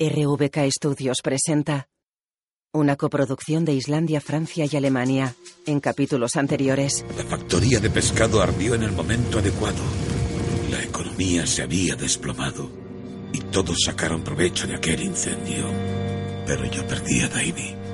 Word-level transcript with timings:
RVK 0.00 0.70
Studios 0.70 1.18
presenta 1.24 1.88
una 2.72 2.94
coproducción 2.94 3.64
de 3.64 3.72
Islandia, 3.72 4.20
Francia 4.20 4.64
y 4.70 4.76
Alemania 4.76 5.34
en 5.66 5.80
capítulos 5.80 6.36
anteriores. 6.36 7.04
La 7.16 7.24
factoría 7.24 7.80
de 7.80 7.90
pescado 7.90 8.40
ardió 8.40 8.76
en 8.76 8.84
el 8.84 8.92
momento 8.92 9.40
adecuado. 9.40 9.82
La 10.70 10.80
economía 10.84 11.44
se 11.48 11.62
había 11.62 11.96
desplomado 11.96 12.70
y 13.32 13.40
todos 13.40 13.82
sacaron 13.84 14.22
provecho 14.22 14.68
de 14.68 14.76
aquel 14.76 15.02
incendio. 15.02 15.66
Pero 16.46 16.64
yo 16.66 16.86
perdí 16.86 17.20
a 17.22 17.28
Davy. 17.28 17.74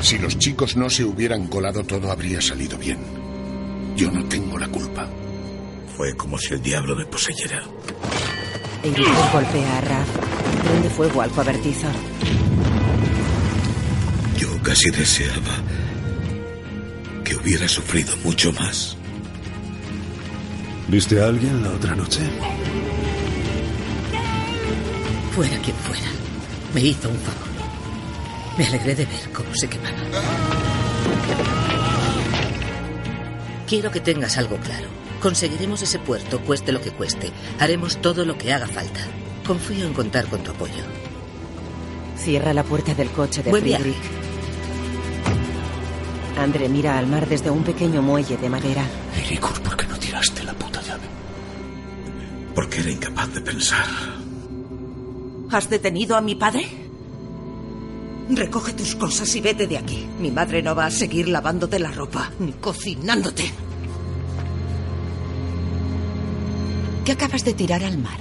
Si 0.00 0.18
los 0.18 0.38
chicos 0.38 0.76
no 0.76 0.88
se 0.88 1.04
hubieran 1.04 1.46
colado, 1.46 1.84
todo 1.84 2.10
habría 2.10 2.40
salido 2.40 2.78
bien. 2.78 2.98
Yo 3.96 4.10
no 4.10 4.24
tengo 4.24 4.58
la 4.58 4.66
culpa. 4.66 5.08
Fue 6.00 6.16
como 6.16 6.38
si 6.38 6.54
el 6.54 6.62
diablo 6.62 6.96
me 6.96 7.04
poseyera. 7.04 7.62
Eirikur 8.82 9.30
golpea 9.34 9.76
a 9.76 9.80
Raf 9.82 10.08
prende 10.64 10.88
fuego 10.88 11.20
al 11.20 11.30
cobertizo. 11.30 11.88
Yo 14.38 14.48
casi 14.62 14.88
deseaba 14.88 15.60
que 17.22 17.36
hubiera 17.36 17.68
sufrido 17.68 18.16
mucho 18.24 18.50
más. 18.54 18.96
¿Viste 20.88 21.20
a 21.20 21.26
alguien 21.26 21.62
la 21.62 21.68
otra 21.68 21.94
noche? 21.94 22.20
Fuera 25.34 25.58
quien 25.58 25.76
fuera, 25.76 26.10
me 26.72 26.80
hizo 26.80 27.10
un 27.10 27.18
favor. 27.18 28.56
Me 28.56 28.66
alegré 28.66 28.94
de 28.94 29.04
ver 29.04 29.32
cómo 29.34 29.54
se 29.54 29.68
quemaba. 29.68 29.98
Quiero 33.68 33.90
que 33.90 34.00
tengas 34.00 34.38
algo 34.38 34.56
claro. 34.56 34.99
Conseguiremos 35.20 35.82
ese 35.82 35.98
puerto, 35.98 36.40
cueste 36.40 36.72
lo 36.72 36.80
que 36.80 36.90
cueste. 36.92 37.30
Haremos 37.58 37.98
todo 37.98 38.24
lo 38.24 38.38
que 38.38 38.52
haga 38.52 38.66
falta. 38.66 39.00
Confío 39.46 39.86
en 39.86 39.92
contar 39.92 40.26
con 40.26 40.42
tu 40.42 40.50
apoyo. 40.50 40.82
Cierra 42.16 42.54
la 42.54 42.64
puerta 42.64 42.94
del 42.94 43.10
coche 43.10 43.42
de. 43.42 43.50
Friedrich. 43.50 43.96
Andre 46.38 46.70
mira 46.70 46.98
al 46.98 47.06
mar 47.06 47.28
desde 47.28 47.50
un 47.50 47.62
pequeño 47.62 48.00
muelle 48.00 48.38
de 48.38 48.48
madera. 48.48 48.82
Eirikur, 49.16 49.60
¿por 49.60 49.76
qué 49.76 49.86
no 49.86 49.98
tiraste 49.98 50.42
la 50.42 50.54
puta 50.54 50.80
llave? 50.80 51.06
Porque 52.54 52.80
era 52.80 52.90
incapaz 52.90 53.34
de 53.34 53.40
pensar. 53.42 53.86
¿Has 55.50 55.68
detenido 55.68 56.16
a 56.16 56.22
mi 56.22 56.34
padre? 56.34 56.66
Recoge 58.30 58.72
tus 58.72 58.94
cosas 58.94 59.34
y 59.34 59.40
vete 59.40 59.66
de 59.66 59.76
aquí. 59.76 60.06
Mi 60.18 60.30
madre 60.30 60.62
no 60.62 60.74
va 60.74 60.86
a 60.86 60.90
seguir 60.90 61.28
lavándote 61.28 61.78
la 61.78 61.90
ropa 61.90 62.30
ni 62.38 62.52
cocinándote. 62.52 63.69
¿Qué 67.04 67.12
acabas 67.12 67.44
de 67.44 67.54
tirar 67.54 67.82
al 67.84 67.98
mar? 67.98 68.18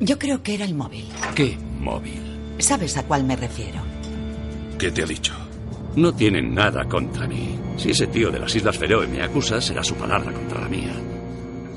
Yo 0.00 0.18
creo 0.18 0.42
que 0.42 0.54
era 0.54 0.64
el 0.64 0.74
móvil. 0.74 1.06
¿Qué 1.34 1.56
móvil? 1.78 2.20
¿Sabes 2.58 2.96
a 2.96 3.04
cuál 3.04 3.24
me 3.24 3.36
refiero? 3.36 3.80
¿Qué 4.78 4.90
te 4.90 5.02
ha 5.02 5.06
dicho? 5.06 5.34
No 5.96 6.12
tienen 6.12 6.54
nada 6.54 6.84
contra 6.84 7.26
mí. 7.26 7.58
Si 7.76 7.90
ese 7.90 8.06
tío 8.06 8.30
de 8.30 8.38
las 8.38 8.54
Islas 8.54 8.78
Feroe 8.78 9.06
me 9.06 9.22
acusa, 9.22 9.60
será 9.60 9.82
su 9.82 9.94
palabra 9.94 10.32
contra 10.32 10.60
la 10.60 10.68
mía. 10.68 10.94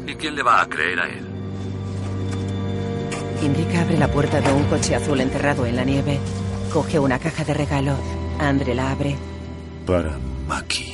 ¿Y 0.07 0.13
quién 0.15 0.35
le 0.35 0.43
va 0.43 0.61
a 0.61 0.69
creer 0.69 0.99
a 0.99 1.07
él? 1.07 1.25
Indika 3.43 3.81
abre 3.81 3.97
la 3.97 4.09
puerta 4.09 4.39
de 4.39 4.53
un 4.53 4.63
coche 4.65 4.95
azul 4.95 5.19
enterrado 5.19 5.65
en 5.65 5.75
la 5.75 5.83
nieve. 5.83 6.19
Coge 6.71 6.99
una 6.99 7.19
caja 7.19 7.43
de 7.43 7.53
regalo. 7.53 7.95
Andre 8.39 8.73
la 8.73 8.91
abre. 8.91 9.15
Para 9.85 10.17
Maki. 10.47 10.93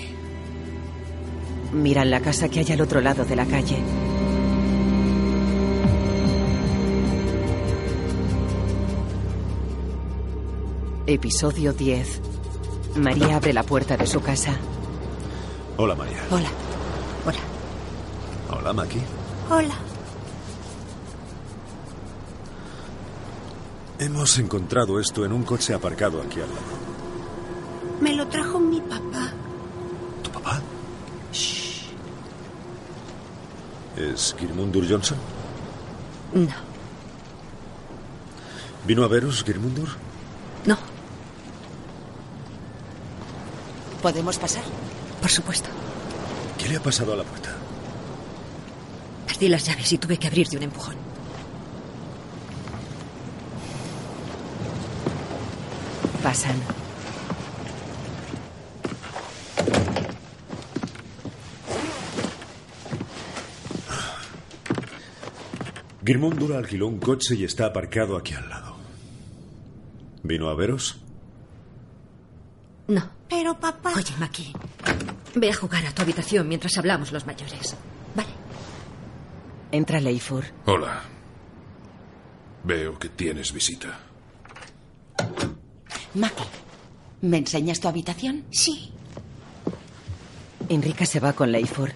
Miran 1.74 2.10
la 2.10 2.22
casa 2.22 2.50
que 2.50 2.60
hay 2.60 2.72
al 2.72 2.82
otro 2.82 3.02
lado 3.02 3.24
de 3.26 3.36
la 3.36 3.46
calle. 3.46 3.78
Episodio 11.10 11.74
10. 11.74 12.22
María 12.98 13.38
abre 13.38 13.52
la 13.52 13.64
puerta 13.64 13.98
de 13.98 14.06
su 14.06 14.22
casa. 14.22 14.56
Hola, 15.76 15.96
María. 15.96 16.22
Hola. 16.30 16.50
Hola. 17.26 17.40
Hola, 18.52 18.74
Maki. 18.74 19.00
Hola. 19.50 19.74
Hemos 23.98 24.38
encontrado 24.38 25.00
esto 25.00 25.26
en 25.26 25.34
un 25.34 25.42
coche 25.42 25.74
aparcado 25.74 26.22
aquí 26.22 26.42
al 26.42 26.50
lado. 26.50 26.62
Me 28.02 28.14
lo 28.14 28.28
trajo 28.28 28.60
mi 28.60 28.80
papá. 28.80 29.32
¿Tu 30.22 30.30
papá? 30.30 30.62
¿Es 33.98 34.36
Girmundur 34.38 34.88
Johnson? 34.88 35.18
No. 36.36 36.54
¿Vino 38.86 39.04
a 39.04 39.08
veros, 39.08 39.44
Girmundur? 39.44 39.90
No. 40.68 40.78
¿Podemos 44.02 44.38
pasar? 44.38 44.64
Por 45.22 45.30
supuesto. 45.30 45.70
¿Qué 46.58 46.70
le 46.70 46.78
ha 46.78 46.80
pasado 46.84 47.14
a 47.14 47.18
la 47.18 47.24
puerta? 47.24 47.50
Perdí 49.28 49.50
las 49.50 49.66
llaves 49.66 49.92
y 49.92 49.98
tuve 49.98 50.18
que 50.18 50.28
abrir 50.28 50.48
de 50.48 50.58
un 50.58 50.64
empujón. 50.64 50.96
Pasan. 56.24 56.56
Girmundur 66.06 66.54
alquiló 66.54 66.88
un 66.88 67.00
coche 67.00 67.36
y 67.36 67.44
está 67.44 67.68
aparcado 67.68 68.18
aquí 68.18 68.34
al 68.34 68.50
lado. 68.50 68.76
¿Vino 70.24 70.50
a 70.50 70.56
veros? 70.56 71.00
No. 72.88 73.19
Pero 73.30 73.60
papá. 73.60 73.94
Oye, 73.96 74.14
Maki, 74.20 74.54
ve 75.36 75.50
a 75.52 75.54
jugar 75.54 75.86
a 75.86 75.94
tu 75.94 76.02
habitación 76.02 76.48
mientras 76.48 76.78
hablamos 76.78 77.12
los 77.12 77.26
mayores. 77.26 77.76
Vale. 78.16 78.30
Entra 79.72 80.00
Leifur. 80.00 80.46
Hola. 80.66 81.04
Veo 82.64 82.98
que 82.98 83.10
tienes 83.10 83.54
visita. 83.54 84.00
Maki, 86.16 86.44
¿me 87.22 87.38
enseñas 87.38 87.80
tu 87.80 87.88
habitación? 87.88 88.46
Sí. 88.50 88.92
Enrica 90.68 91.06
se 91.06 91.20
va 91.20 91.34
con 91.34 91.52
Leifur. 91.52 91.94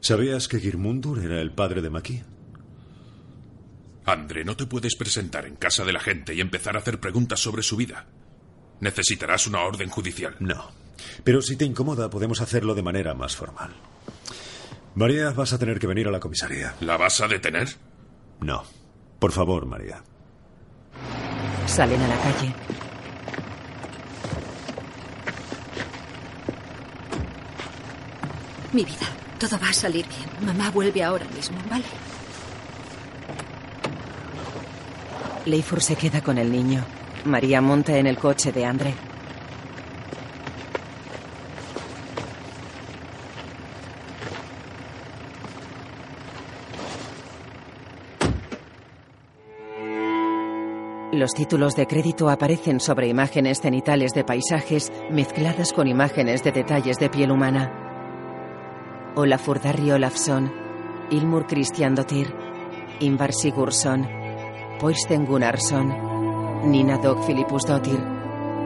¿Sabías 0.00 0.48
que 0.48 0.58
Girmundur 0.58 1.18
era 1.22 1.40
el 1.40 1.52
padre 1.52 1.82
de 1.82 1.90
Maki? 1.90 2.22
Andre, 4.08 4.42
no 4.42 4.56
te 4.56 4.66
puedes 4.66 4.96
presentar 4.96 5.44
en 5.44 5.56
casa 5.56 5.84
de 5.84 5.92
la 5.92 6.00
gente 6.00 6.34
y 6.34 6.40
empezar 6.40 6.76
a 6.76 6.78
hacer 6.78 6.98
preguntas 6.98 7.40
sobre 7.40 7.62
su 7.62 7.76
vida. 7.76 8.06
Necesitarás 8.80 9.46
una 9.46 9.60
orden 9.60 9.90
judicial. 9.90 10.34
No. 10.40 10.70
Pero 11.24 11.42
si 11.42 11.56
te 11.56 11.66
incomoda, 11.66 12.08
podemos 12.08 12.40
hacerlo 12.40 12.74
de 12.74 12.82
manera 12.82 13.12
más 13.14 13.36
formal. 13.36 13.74
María, 14.94 15.30
vas 15.30 15.52
a 15.52 15.58
tener 15.58 15.78
que 15.78 15.86
venir 15.86 16.08
a 16.08 16.10
la 16.10 16.20
comisaría. 16.20 16.74
¿La 16.80 16.96
vas 16.96 17.20
a 17.20 17.28
detener? 17.28 17.68
No. 18.40 18.64
Por 19.18 19.32
favor, 19.32 19.66
María. 19.66 20.02
Salen 21.66 22.00
a 22.00 22.08
la 22.08 22.18
calle. 22.18 22.54
Mi 28.72 28.84
vida, 28.84 29.06
todo 29.38 29.58
va 29.60 29.68
a 29.68 29.72
salir 29.74 30.06
bien. 30.08 30.46
Mamá 30.46 30.70
vuelve 30.70 31.02
ahora 31.02 31.26
mismo, 31.34 31.58
¿vale? 31.68 31.84
Leifur 35.48 35.80
se 35.80 35.96
queda 35.96 36.20
con 36.20 36.36
el 36.36 36.52
niño. 36.52 36.84
María 37.24 37.62
monta 37.62 37.96
en 37.96 38.06
el 38.06 38.18
coche 38.18 38.52
de 38.52 38.66
Andre. 38.66 38.94
Los 51.12 51.32
títulos 51.32 51.74
de 51.74 51.86
crédito 51.86 52.28
aparecen 52.28 52.78
sobre 52.78 53.08
imágenes 53.08 53.60
cenitales 53.60 54.12
de 54.12 54.24
paisajes 54.24 54.92
mezcladas 55.10 55.72
con 55.72 55.88
imágenes 55.88 56.44
de 56.44 56.52
detalles 56.52 56.98
de 56.98 57.08
piel 57.08 57.30
humana. 57.30 57.72
Olafur 59.16 59.60
Darri 59.60 59.90
Olafsson, 59.90 60.52
Ilmur 61.10 61.46
Kristiandottir, 61.46 62.32
Ingvar 63.00 63.32
Sigurdsson, 63.32 64.17
Poirsten 64.80 65.26
Gunnarsson, 65.26 65.88
Nina 66.70 66.98
Dog 66.98 67.24
Filipusdottir, 67.26 67.98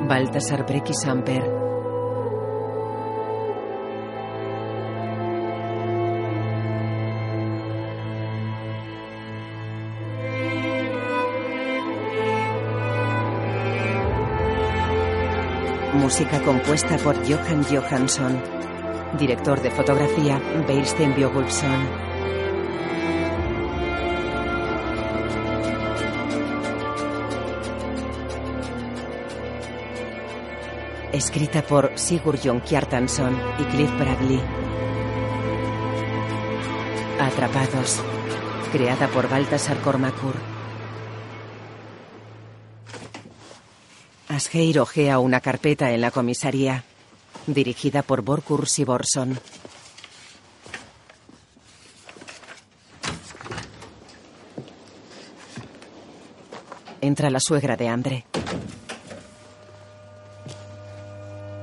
Baltasar 0.07 0.67
Breki 0.67 0.93
Samper. 0.93 1.43
Música 15.95 16.43
compuesta 16.43 16.99
por 16.99 17.17
Johan 17.27 17.65
Johansson. 17.65 18.39
Director 19.19 19.63
de 19.63 19.71
fotografía, 19.71 20.39
Beirstein 20.69 21.15
Björgulfsson. 21.15 22.02
Escrita 31.13 31.61
por 31.61 31.93
Sigurd 31.99 32.41
Kjartansson 32.41 33.39
y 33.59 33.65
Cliff 33.65 33.91
Bradley. 33.99 34.41
Atrapados. 37.21 38.01
Creada 38.73 39.09
por 39.09 39.29
Baltasar 39.29 39.79
Kormakur. 39.83 40.37
Asgeir 44.29 44.81
ojea 44.81 45.19
una 45.19 45.41
carpeta 45.41 45.93
en 45.93 46.01
la 46.01 46.11
comisaría. 46.11 46.83
Dirigida 47.47 48.03
por 48.03 48.23
Borkur 48.23 48.67
Siborson. 48.67 49.39
Entra 57.03 57.29
la 57.29 57.41
suegra 57.41 57.77
de 57.77 57.89
Andre. 57.89 58.25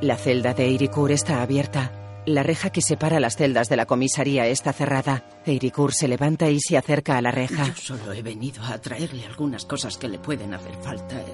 La 0.02 0.16
celda 0.16 0.54
de 0.54 0.64
Eirikur 0.66 1.12
está 1.12 1.42
abierta. 1.42 1.92
La 2.26 2.42
reja 2.42 2.70
que 2.70 2.82
separa 2.82 3.20
las 3.20 3.36
celdas 3.36 3.68
de 3.68 3.76
la 3.76 3.86
comisaría 3.86 4.48
está 4.48 4.72
cerrada. 4.72 5.26
Eirikur 5.46 5.94
se 5.94 6.08
levanta 6.08 6.50
y 6.50 6.62
se 6.62 6.78
acerca 6.78 7.18
a 7.18 7.22
la 7.22 7.32
reja. 7.32 7.66
Yo 7.66 7.76
solo 7.76 8.14
he 8.14 8.22
venido 8.22 8.64
a 8.64 8.78
traerle 8.78 9.26
algunas 9.26 9.66
cosas 9.66 9.98
que 9.98 10.08
le 10.08 10.18
pueden 10.18 10.54
hacer 10.54 10.74
falta. 10.76 11.20
Eh, 11.20 11.26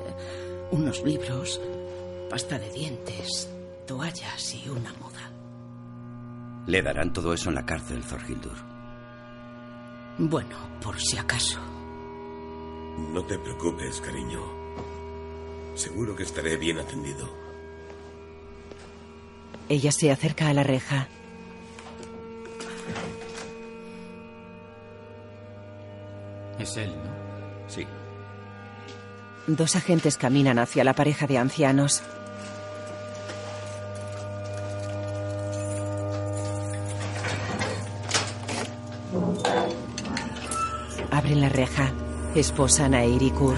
unos 0.71 1.03
libros, 1.03 1.62
pasta 2.27 2.57
de 2.57 2.71
dientes, 2.71 3.47
toallas 3.85 4.56
y 4.56 4.67
una 4.67 4.91
muda. 4.94 5.31
Le 6.65 6.81
darán 6.81 7.13
todo 7.13 7.33
eso 7.33 7.50
en 7.50 7.56
la 7.56 7.65
cárcel, 7.67 8.01
Thorhildur. 8.03 8.57
Bueno, 10.17 10.57
por 10.81 11.00
si 11.00 11.17
acaso. 11.17 11.59
No 13.13 13.23
te 13.25 13.38
preocupes, 13.38 14.01
cariño. 14.01 14.41
Seguro 15.75 16.15
que 16.15 16.23
estaré 16.23 16.57
bien 16.57 16.79
atendido. 16.79 17.44
Ella 19.67 19.91
se 19.91 20.12
acerca 20.12 20.47
a 20.50 20.53
la 20.53 20.63
reja. 20.63 21.07
Es 26.59 26.77
él, 26.77 26.89
¿no? 26.89 27.12
Sí. 27.67 27.85
Dos 29.47 29.75
agentes 29.75 30.17
caminan 30.17 30.59
hacia 30.59 30.83
la 30.83 30.94
pareja 30.94 31.27
de 31.27 31.38
ancianos. 31.38 32.03
Abren 41.12 41.41
la 41.41 41.50
reja. 41.50 41.91
Esposan 42.35 42.94
a 42.94 43.03
Eirikur. 43.03 43.56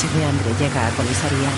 Coche 0.00 0.16
de 0.16 0.24
Andre 0.24 0.54
llega 0.60 0.86
a 0.86 0.90
comisaría. 0.90 1.48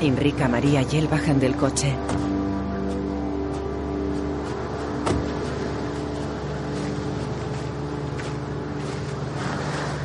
Enrica, 0.00 0.46
María 0.46 0.82
y 0.82 0.96
él 0.96 1.08
bajan 1.08 1.40
del 1.40 1.56
coche. 1.56 1.92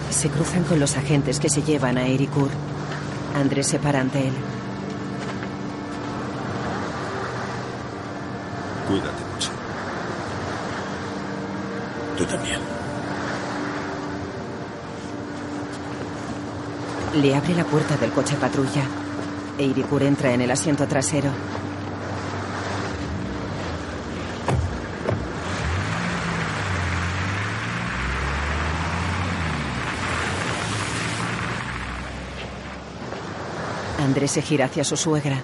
Se 0.10 0.30
cruzan 0.30 0.63
con 0.63 0.80
los 0.80 0.98
agentes 0.98 1.39
que 1.39 1.50
se 1.50 1.62
llevan 1.62 2.00
a 2.00 2.07
Erikur. 2.07 2.50
Andrés 3.36 3.68
se 3.68 3.77
para 3.77 4.01
ante 4.01 4.30
él. 4.30 4.33
Cuídate 8.88 9.24
mucho. 9.31 9.51
Tú 12.18 12.19
también. 12.30 12.60
Le 17.16 17.36
abre 17.36 17.56
la 17.56 17.66
puerta 17.66 17.98
del 17.98 18.12
coche 18.12 18.36
patrulla. 18.36 18.84
Eirikur 19.58 20.04
entra 20.04 20.31
en 20.31 20.42
el 20.42 20.52
asiento 20.52 20.88
trasero. 20.88 21.31
Andrés 33.98 34.32
se 34.32 34.42
gira 34.42 34.66
hacia 34.66 34.84
su 34.84 34.96
suegra. 34.96 35.42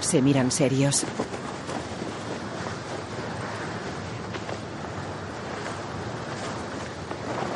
Se 0.00 0.22
miran 0.22 0.50
serios. 0.50 1.04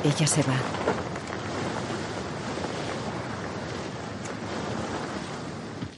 Ella 0.05 0.27
se 0.27 0.43
va. 0.43 0.57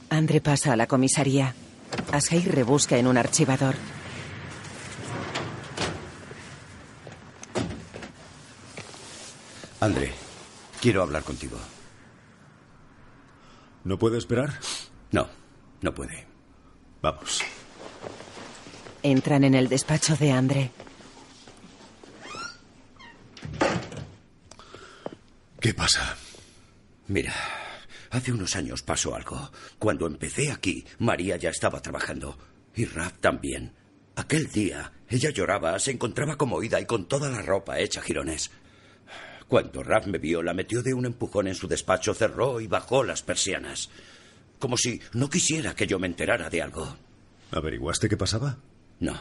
Andre 0.09 0.41
pasa 0.41 0.73
a 0.73 0.75
la 0.75 0.87
comisaría. 0.87 1.55
Asgeir 2.11 2.53
rebusca 2.53 2.97
en 2.97 3.07
un 3.07 3.17
archivador. 3.17 3.75
André, 9.79 10.13
quiero 10.81 11.01
hablar 11.01 11.23
contigo. 11.23 11.57
¿No 13.83 13.97
puede 13.99 14.17
esperar? 14.17 14.53
No, 15.11 15.27
no 15.81 15.93
puede. 15.93 16.25
Vamos. 17.01 17.41
Entran 19.01 19.43
en 19.43 19.55
el 19.55 19.67
despacho 19.67 20.15
de 20.15 20.31
Andre. 20.31 20.71
¿Qué 25.73 25.77
pasa? 25.77 26.15
Mira, 27.07 27.33
hace 28.11 28.31
unos 28.31 28.55
años 28.55 28.83
pasó 28.83 29.15
algo. 29.15 29.51
Cuando 29.79 30.05
empecé 30.05 30.51
aquí, 30.51 30.85
María 30.99 31.35
ya 31.37 31.49
estaba 31.49 31.81
trabajando. 31.81 32.37
Y 32.75 32.85
Raf 32.85 33.13
también. 33.17 33.73
Aquel 34.15 34.51
día, 34.51 34.91
ella 35.09 35.31
lloraba, 35.31 35.79
se 35.79 35.89
encontraba 35.89 36.37
conmovida 36.37 36.79
y 36.79 36.85
con 36.85 37.07
toda 37.07 37.27
la 37.31 37.41
ropa 37.41 37.79
hecha 37.79 38.03
jirones. 38.03 38.51
Cuando 39.47 39.81
Raf 39.81 40.05
me 40.05 40.19
vio, 40.19 40.43
la 40.43 40.53
metió 40.53 40.83
de 40.83 40.93
un 40.93 41.07
empujón 41.07 41.47
en 41.47 41.55
su 41.55 41.67
despacho, 41.67 42.13
cerró 42.13 42.61
y 42.61 42.67
bajó 42.67 43.03
las 43.03 43.23
persianas. 43.23 43.89
Como 44.59 44.77
si 44.77 45.01
no 45.13 45.27
quisiera 45.27 45.73
que 45.73 45.87
yo 45.87 45.97
me 45.97 46.05
enterara 46.05 46.51
de 46.51 46.61
algo. 46.61 46.97
¿Averiguaste 47.49 48.09
qué 48.09 48.15
pasaba? 48.15 48.59
No. 48.99 49.19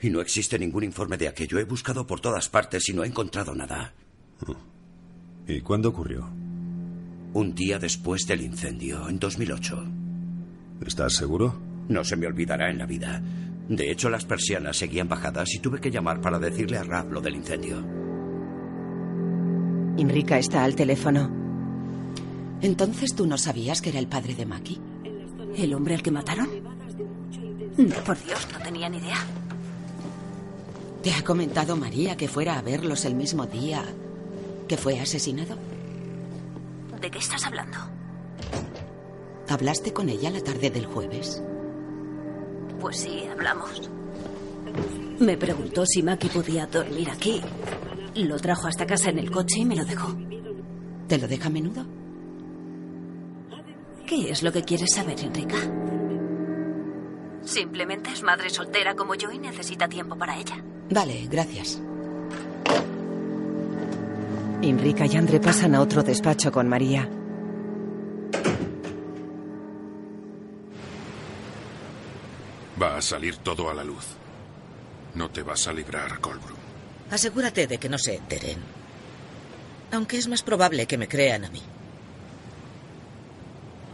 Y 0.00 0.10
no 0.10 0.20
existe 0.22 0.58
ningún 0.58 0.82
informe 0.82 1.16
de 1.16 1.28
aquello. 1.28 1.60
He 1.60 1.64
buscado 1.64 2.04
por 2.04 2.20
todas 2.20 2.48
partes 2.48 2.88
y 2.88 2.94
no 2.94 3.04
he 3.04 3.06
encontrado 3.06 3.54
nada. 3.54 3.94
¿Y 5.48 5.62
cuándo 5.62 5.88
ocurrió? 5.88 6.28
Un 7.32 7.54
día 7.54 7.78
después 7.78 8.26
del 8.26 8.42
incendio, 8.42 9.08
en 9.08 9.18
2008. 9.18 9.82
¿Estás 10.86 11.14
seguro? 11.14 11.58
No 11.88 12.04
se 12.04 12.16
me 12.16 12.26
olvidará 12.26 12.70
en 12.70 12.76
la 12.76 12.84
vida. 12.84 13.22
De 13.66 13.90
hecho, 13.90 14.10
las 14.10 14.26
persianas 14.26 14.76
seguían 14.76 15.08
bajadas 15.08 15.54
y 15.54 15.58
tuve 15.60 15.80
que 15.80 15.90
llamar 15.90 16.20
para 16.20 16.38
decirle 16.38 16.76
a 16.76 16.84
Raf 16.84 17.10
lo 17.10 17.22
del 17.22 17.36
incendio. 17.36 17.82
Enrica 19.96 20.38
está 20.38 20.64
al 20.64 20.74
teléfono. 20.74 21.30
Entonces 22.60 23.14
tú 23.14 23.26
no 23.26 23.38
sabías 23.38 23.80
que 23.80 23.88
era 23.88 24.00
el 24.00 24.06
padre 24.06 24.34
de 24.34 24.44
Maki. 24.44 24.78
¿El 25.56 25.72
hombre 25.72 25.94
al 25.94 26.02
que 26.02 26.10
mataron? 26.10 26.48
No, 27.78 27.94
por 28.04 28.22
Dios, 28.22 28.46
no 28.52 28.58
tenía 28.58 28.90
ni 28.90 28.98
idea. 28.98 29.24
¿Te 31.02 31.14
ha 31.14 31.22
comentado 31.22 31.74
María 31.74 32.18
que 32.18 32.28
fuera 32.28 32.58
a 32.58 32.62
verlos 32.62 33.06
el 33.06 33.14
mismo 33.14 33.46
día 33.46 33.82
que 34.68 34.76
fue 34.76 35.00
asesinado? 35.00 35.56
¿De 37.00 37.10
qué 37.10 37.18
estás 37.18 37.44
hablando? 37.46 37.78
¿Hablaste 39.48 39.92
con 39.92 40.08
ella 40.08 40.30
la 40.30 40.42
tarde 40.42 40.70
del 40.70 40.86
jueves? 40.86 41.42
Pues 42.80 42.98
sí, 42.98 43.24
hablamos. 43.32 43.90
Me 45.18 45.36
preguntó 45.36 45.84
si 45.86 46.02
Maki 46.02 46.28
podía 46.28 46.66
dormir 46.66 47.10
aquí. 47.10 47.40
Lo 48.14 48.38
trajo 48.38 48.68
hasta 48.68 48.86
casa 48.86 49.10
en 49.10 49.18
el 49.18 49.30
coche 49.30 49.60
y 49.60 49.64
me 49.64 49.76
lo 49.76 49.84
dejó. 49.84 50.14
¿Te 51.08 51.18
lo 51.18 51.26
deja 51.26 51.46
a 51.46 51.50
menudo? 51.50 51.86
¿Qué 54.06 54.30
es 54.30 54.42
lo 54.42 54.52
que 54.52 54.62
quieres 54.62 54.90
saber, 54.94 55.18
Enrica? 55.20 55.56
Simplemente 57.42 58.10
es 58.10 58.22
madre 58.22 58.50
soltera 58.50 58.94
como 58.94 59.14
yo 59.14 59.30
y 59.30 59.38
necesita 59.38 59.88
tiempo 59.88 60.16
para 60.16 60.36
ella. 60.38 60.62
Vale, 60.90 61.26
gracias. 61.30 61.80
Enrica 64.62 65.06
y 65.06 65.16
Andre 65.16 65.38
pasan 65.38 65.74
a 65.74 65.80
otro 65.80 66.02
despacho 66.02 66.50
con 66.50 66.68
María. 66.68 67.08
Va 72.80 72.96
a 72.96 73.02
salir 73.02 73.36
todo 73.36 73.70
a 73.70 73.74
la 73.74 73.84
luz. 73.84 74.04
No 75.14 75.30
te 75.30 75.42
vas 75.42 75.66
a 75.68 75.72
librar, 75.72 76.20
Colbrook. 76.20 76.58
Asegúrate 77.10 77.66
de 77.66 77.78
que 77.78 77.88
no 77.88 77.98
se 77.98 78.16
enteren. 78.16 78.58
Aunque 79.92 80.18
es 80.18 80.28
más 80.28 80.42
probable 80.42 80.86
que 80.86 80.98
me 80.98 81.08
crean 81.08 81.44
a 81.44 81.50
mí. 81.50 81.62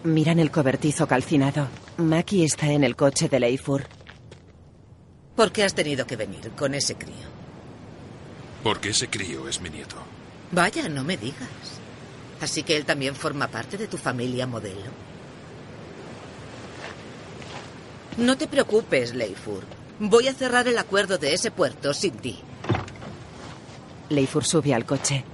Miran 0.05 0.39
el 0.39 0.51
cobertizo 0.51 1.07
calcinado. 1.07 1.69
Maki 1.99 2.45
está 2.45 2.71
en 2.71 2.85
el 2.85 2.97
coche 2.97 3.29
de 3.29 3.41
Leifur. 3.41 3.85
¿Por 5.37 5.53
qué 5.53 5.65
has 5.65 5.75
tenido 5.75 6.07
que 6.07 6.17
venir 6.17 6.51
con 6.51 6.75
ese 6.75 6.97
crío? 6.97 7.29
Porque 8.63 8.91
ese 8.91 9.09
crío 9.09 9.49
es 9.49 9.61
mi 9.61 9.71
nieto. 9.71 9.97
Vaya, 10.53 10.89
no 10.89 11.05
me 11.05 11.17
digas. 11.17 11.49
Así 12.41 12.63
que 12.63 12.77
él 12.77 12.85
también 12.85 13.15
forma 13.15 13.49
parte 13.49 13.77
de 13.77 13.89
tu 13.89 13.97
familia 13.97 14.47
modelo. 14.47 14.91
No 18.17 18.37
te 18.37 18.47
preocupes, 18.47 19.15
Leifur. 19.15 19.65
Voy 19.99 20.29
a 20.29 20.35
cerrar 20.35 20.69
el 20.69 20.79
acuerdo 20.79 21.19
de 21.19 21.35
ese 21.35 21.51
puerto 21.51 21.95
sin 21.95 22.13
ti. 22.13 22.39
Leifur 24.09 24.45
sube 24.45 24.75
al 24.75 24.85
coche. 24.85 25.25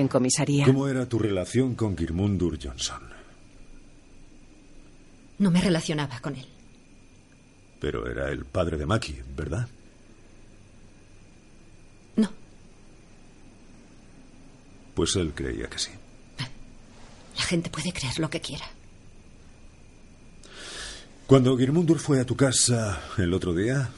En 0.00 0.08
comisaría. 0.08 0.64
¿Cómo 0.64 0.88
era 0.88 1.06
tu 1.06 1.18
relación 1.18 1.74
con 1.74 1.94
Girmundur 1.94 2.58
Johnson? 2.58 3.02
No 5.38 5.50
me 5.50 5.60
relacionaba 5.60 6.18
con 6.20 6.36
él. 6.36 6.46
Pero 7.78 8.10
era 8.10 8.30
el 8.30 8.46
padre 8.46 8.78
de 8.78 8.86
Maki, 8.86 9.18
¿verdad? 9.36 9.68
No. 12.16 12.30
Pues 14.94 15.16
él 15.16 15.32
creía 15.34 15.66
que 15.68 15.78
sí. 15.78 15.90
La 17.36 17.42
gente 17.42 17.68
puede 17.68 17.92
creer 17.92 18.18
lo 18.20 18.30
que 18.30 18.40
quiera. 18.40 18.64
Cuando 21.26 21.58
Girmundur 21.58 21.98
fue 21.98 22.20
a 22.20 22.24
tu 22.24 22.36
casa 22.36 23.02
el 23.18 23.34
otro 23.34 23.54
día, 23.54 23.90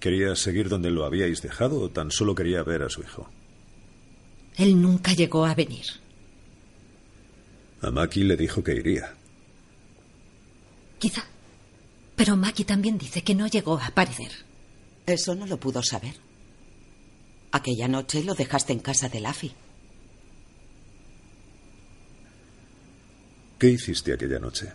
¿quería 0.00 0.34
seguir 0.36 0.70
donde 0.70 0.90
lo 0.90 1.04
habíais 1.04 1.42
dejado 1.42 1.80
o 1.80 1.90
tan 1.90 2.10
solo 2.10 2.34
quería 2.34 2.62
ver 2.62 2.82
a 2.82 2.88
su 2.88 3.02
hijo? 3.02 3.28
Él 4.60 4.78
nunca 4.78 5.14
llegó 5.14 5.46
a 5.46 5.54
venir. 5.54 5.86
A 7.80 7.90
Maki 7.90 8.24
le 8.24 8.36
dijo 8.36 8.62
que 8.62 8.74
iría. 8.74 9.14
Quizá. 10.98 11.24
Pero 12.14 12.36
Maki 12.36 12.64
también 12.64 12.98
dice 12.98 13.22
que 13.22 13.34
no 13.34 13.46
llegó 13.46 13.78
a 13.78 13.86
aparecer. 13.86 14.30
Eso 15.06 15.34
no 15.34 15.46
lo 15.46 15.58
pudo 15.58 15.82
saber. 15.82 16.14
Aquella 17.52 17.88
noche 17.88 18.22
lo 18.22 18.34
dejaste 18.34 18.74
en 18.74 18.80
casa 18.80 19.08
de 19.08 19.20
Laffy. 19.20 19.52
¿Qué 23.58 23.70
hiciste 23.70 24.12
aquella 24.12 24.38
noche? 24.38 24.70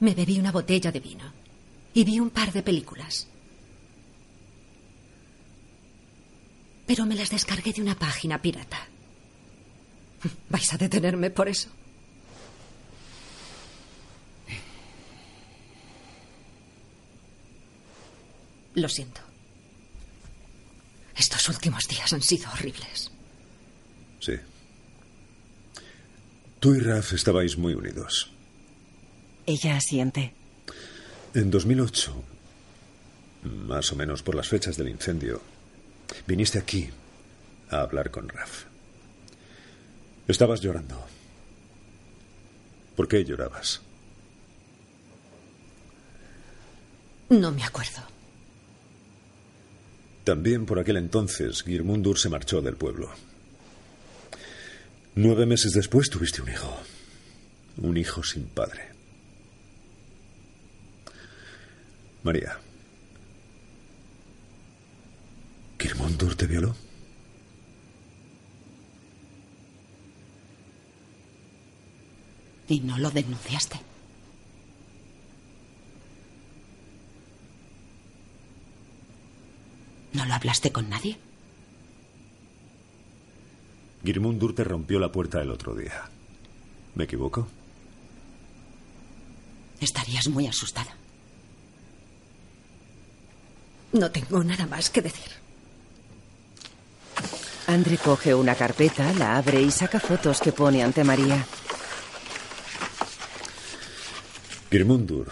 Me 0.00 0.12
bebí 0.12 0.40
una 0.40 0.50
botella 0.50 0.90
de 0.90 0.98
vino 0.98 1.32
y 1.94 2.02
vi 2.02 2.18
un 2.18 2.30
par 2.30 2.52
de 2.52 2.64
películas. 2.64 3.28
Pero 6.86 7.06
me 7.06 7.14
las 7.14 7.30
descargué 7.30 7.72
de 7.72 7.82
una 7.82 7.94
página 7.98 8.40
pirata. 8.40 8.88
¿Vais 10.48 10.72
a 10.72 10.76
detenerme 10.76 11.30
por 11.30 11.48
eso? 11.48 11.68
Lo 18.74 18.88
siento. 18.88 19.20
Estos 21.16 21.48
últimos 21.48 21.86
días 21.88 22.12
han 22.12 22.22
sido 22.22 22.50
horribles. 22.50 23.10
Sí. 24.20 24.34
Tú 26.58 26.74
y 26.74 26.80
Raf 26.80 27.12
estabais 27.12 27.56
muy 27.56 27.74
unidos. 27.74 28.30
Ella 29.46 29.76
asiente. 29.76 30.32
En 31.34 31.50
2008, 31.50 32.24
más 33.66 33.92
o 33.92 33.96
menos 33.96 34.22
por 34.22 34.34
las 34.34 34.48
fechas 34.48 34.76
del 34.76 34.88
incendio, 34.88 35.42
viniste 36.26 36.58
aquí 36.58 36.90
a 37.70 37.80
hablar 37.80 38.10
con 38.10 38.28
Raf. 38.28 38.64
Estabas 40.28 40.60
llorando. 40.60 41.04
¿Por 42.96 43.08
qué 43.08 43.24
llorabas? 43.24 43.80
No 47.28 47.50
me 47.50 47.64
acuerdo. 47.64 48.02
También 50.24 50.64
por 50.64 50.78
aquel 50.78 50.96
entonces 50.96 51.62
Girmundur 51.62 52.18
se 52.18 52.30
marchó 52.30 52.62
del 52.62 52.76
pueblo. 52.76 53.10
Nueve 55.16 55.46
meses 55.46 55.72
después 55.72 56.08
tuviste 56.08 56.40
un 56.42 56.48
hijo. 56.48 56.76
Un 57.76 57.96
hijo 57.96 58.22
sin 58.22 58.44
padre. 58.46 58.88
María. 62.22 62.58
¿Girmundur 65.94 66.34
te 66.34 66.46
violó? 66.46 66.74
¿Y 72.68 72.80
no 72.80 72.98
lo 72.98 73.10
denunciaste? 73.10 73.78
¿No 80.12 80.24
lo 80.24 80.34
hablaste 80.34 80.72
con 80.72 80.88
nadie? 80.88 81.16
Girmundur 84.04 84.54
te 84.54 84.64
rompió 84.64 84.98
la 84.98 85.12
puerta 85.12 85.40
el 85.40 85.50
otro 85.50 85.74
día. 85.74 86.10
¿Me 86.94 87.04
equivoco? 87.04 87.46
Estarías 89.80 90.28
muy 90.28 90.46
asustada. 90.46 90.96
No 93.92 94.10
tengo 94.10 94.42
nada 94.42 94.66
más 94.66 94.90
que 94.90 95.02
decir. 95.02 95.43
Andre 97.66 97.96
coge 97.96 98.34
una 98.34 98.54
carpeta, 98.54 99.12
la 99.14 99.36
abre 99.36 99.62
y 99.62 99.70
saca 99.70 99.98
fotos 99.98 100.40
que 100.40 100.52
pone 100.52 100.82
ante 100.82 101.02
María. 101.02 101.44
Girmundur 104.70 105.28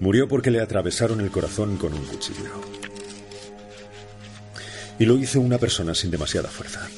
murió 0.00 0.28
porque 0.28 0.50
le 0.50 0.60
atravesaron 0.60 1.20
el 1.20 1.30
corazón 1.30 1.76
con 1.76 1.92
un 1.94 2.04
cuchillo. 2.04 2.50
Y 4.98 5.06
lo 5.06 5.16
hizo 5.16 5.40
una 5.40 5.58
persona 5.58 5.94
sin 5.94 6.10
demasiada 6.10 6.48
fuerza. 6.48 6.88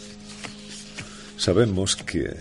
Sabemos 1.36 1.96
que 1.96 2.34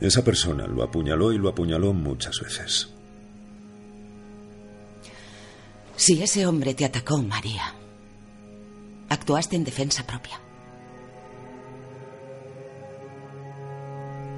esa 0.00 0.24
persona 0.24 0.66
lo 0.66 0.82
apuñaló 0.82 1.32
y 1.32 1.38
lo 1.38 1.48
apuñaló 1.48 1.92
muchas 1.92 2.40
veces. 2.40 2.88
Si 6.00 6.22
ese 6.22 6.46
hombre 6.46 6.72
te 6.72 6.86
atacó, 6.86 7.18
María, 7.18 7.74
actuaste 9.10 9.54
en 9.54 9.64
defensa 9.64 10.06
propia. 10.06 10.40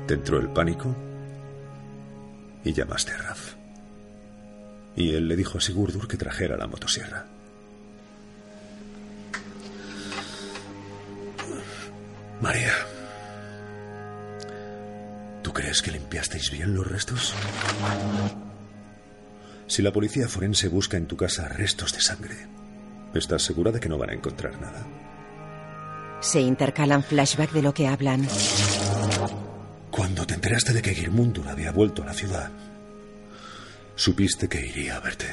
Te 0.08 0.14
entró 0.14 0.40
el 0.40 0.48
pánico 0.48 0.92
y 2.64 2.72
llamaste 2.72 3.12
a 3.12 3.18
Raf. 3.18 3.54
Y 4.96 5.14
él 5.14 5.28
le 5.28 5.36
dijo 5.36 5.58
a 5.58 5.60
Sigurdur 5.60 6.08
que 6.08 6.16
trajera 6.16 6.56
la 6.56 6.66
motosierra. 6.66 7.26
María, 12.40 12.72
¿tú 15.44 15.52
crees 15.52 15.80
que 15.80 15.92
limpiasteis 15.92 16.50
bien 16.50 16.74
los 16.74 16.88
restos? 16.88 17.32
Si 19.72 19.80
la 19.80 19.90
policía 19.90 20.28
forense 20.28 20.68
busca 20.68 20.98
en 20.98 21.06
tu 21.06 21.16
casa 21.16 21.48
restos 21.48 21.94
de 21.94 22.02
sangre, 22.02 22.36
¿estás 23.14 23.40
segura 23.40 23.72
de 23.72 23.80
que 23.80 23.88
no 23.88 23.96
van 23.96 24.10
a 24.10 24.12
encontrar 24.12 24.60
nada? 24.60 24.84
Se 26.20 26.42
intercalan 26.42 27.02
flashback 27.02 27.52
de 27.52 27.62
lo 27.62 27.72
que 27.72 27.88
hablan. 27.88 28.28
Cuando 29.90 30.26
te 30.26 30.34
enteraste 30.34 30.74
de 30.74 30.82
que 30.82 30.94
Girmundur 30.94 31.48
había 31.48 31.72
vuelto 31.72 32.02
a 32.02 32.04
la 32.04 32.12
ciudad, 32.12 32.50
supiste 33.94 34.46
que 34.46 34.60
iría 34.60 34.98
a 34.98 35.00
verte. 35.00 35.28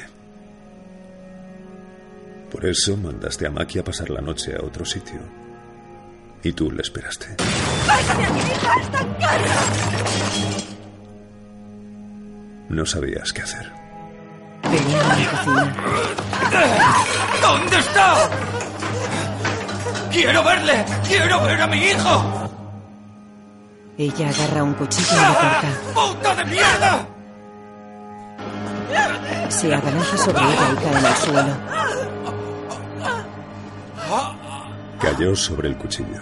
Por 2.50 2.64
eso 2.64 2.96
mandaste 2.96 3.46
a 3.46 3.50
Maki 3.50 3.80
a 3.80 3.84
pasar 3.84 4.08
la 4.08 4.22
noche 4.22 4.56
a 4.56 4.64
otro 4.64 4.86
sitio. 4.86 5.20
Y 6.42 6.52
tú 6.52 6.70
le 6.70 6.80
esperaste. 6.80 7.26
¡Bájame 7.86 8.24
a 8.24 8.30
mi 8.30 8.40
hija! 8.40 8.80
¡Está 8.80 9.00
en 9.02 9.14
casa! 9.16 9.60
No 12.70 12.86
sabías 12.86 13.34
qué 13.34 13.42
hacer. 13.42 13.79
¿Dónde 17.42 17.78
está? 17.78 18.30
¡Quiero 20.10 20.44
verle! 20.44 20.84
¡Quiero 21.06 21.42
ver 21.42 21.60
a 21.60 21.66
mi 21.66 21.78
hijo! 21.78 22.50
Ella 23.98 24.28
agarra 24.30 24.62
un 24.62 24.74
cuchillo 24.74 25.08
y 25.12 25.26
lo 25.26 25.34
corta. 25.34 25.68
¡Puta 25.94 26.34
de 26.34 26.44
mierda! 26.46 27.06
Se 29.48 29.74
abalanza 29.74 30.16
sobre 30.16 30.42
ella 30.42 30.72
y 30.72 30.76
cae 30.76 30.98
en 30.98 31.06
el 31.06 31.16
suelo. 31.16 31.56
Cayó 35.00 35.36
sobre 35.36 35.68
el 35.68 35.76
cuchillo. 35.76 36.20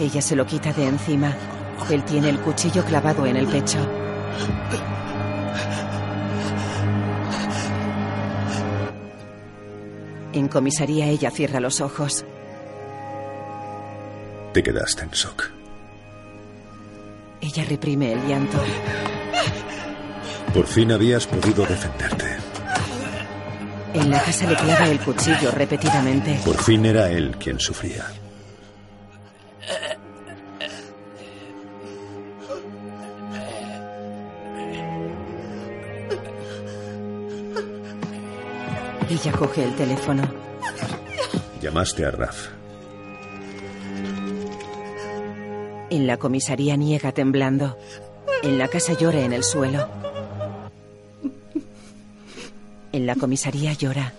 Ella 0.00 0.22
se 0.22 0.36
lo 0.36 0.46
quita 0.46 0.72
de 0.72 0.86
encima. 0.86 1.32
Él 1.90 2.04
tiene 2.04 2.30
el 2.30 2.38
cuchillo 2.40 2.84
clavado 2.84 3.26
en 3.26 3.36
el 3.36 3.46
pecho. 3.46 3.78
En 10.34 10.48
comisaría 10.48 11.06
ella 11.06 11.30
cierra 11.30 11.60
los 11.60 11.80
ojos. 11.80 12.24
Te 14.52 14.62
quedaste 14.62 15.04
en 15.04 15.10
shock. 15.10 15.50
Ella 17.40 17.64
reprime 17.68 18.12
el 18.12 18.26
llanto. 18.26 18.58
Por 20.52 20.66
fin 20.66 20.90
habías 20.90 21.26
podido 21.28 21.64
defenderte. 21.64 22.24
En 23.94 24.10
la 24.10 24.20
casa 24.20 24.48
le 24.48 24.56
clava 24.56 24.86
el 24.88 24.98
cuchillo 24.98 25.52
repetidamente. 25.52 26.40
Por 26.44 26.60
fin 26.60 26.84
era 26.84 27.10
él 27.10 27.36
quien 27.38 27.60
sufría. 27.60 28.04
Ella 39.14 39.30
coge 39.30 39.62
el 39.62 39.76
teléfono. 39.76 40.24
Llamaste 41.62 42.04
a 42.04 42.10
Raf. 42.10 42.48
En 45.88 46.08
la 46.08 46.16
comisaría 46.16 46.76
niega 46.76 47.12
temblando. 47.12 47.78
En 48.42 48.58
la 48.58 48.66
casa 48.66 48.94
llora 48.94 49.20
en 49.20 49.32
el 49.32 49.44
suelo. 49.44 49.88
En 52.90 53.06
la 53.06 53.14
comisaría 53.14 53.72
llora. 53.74 54.12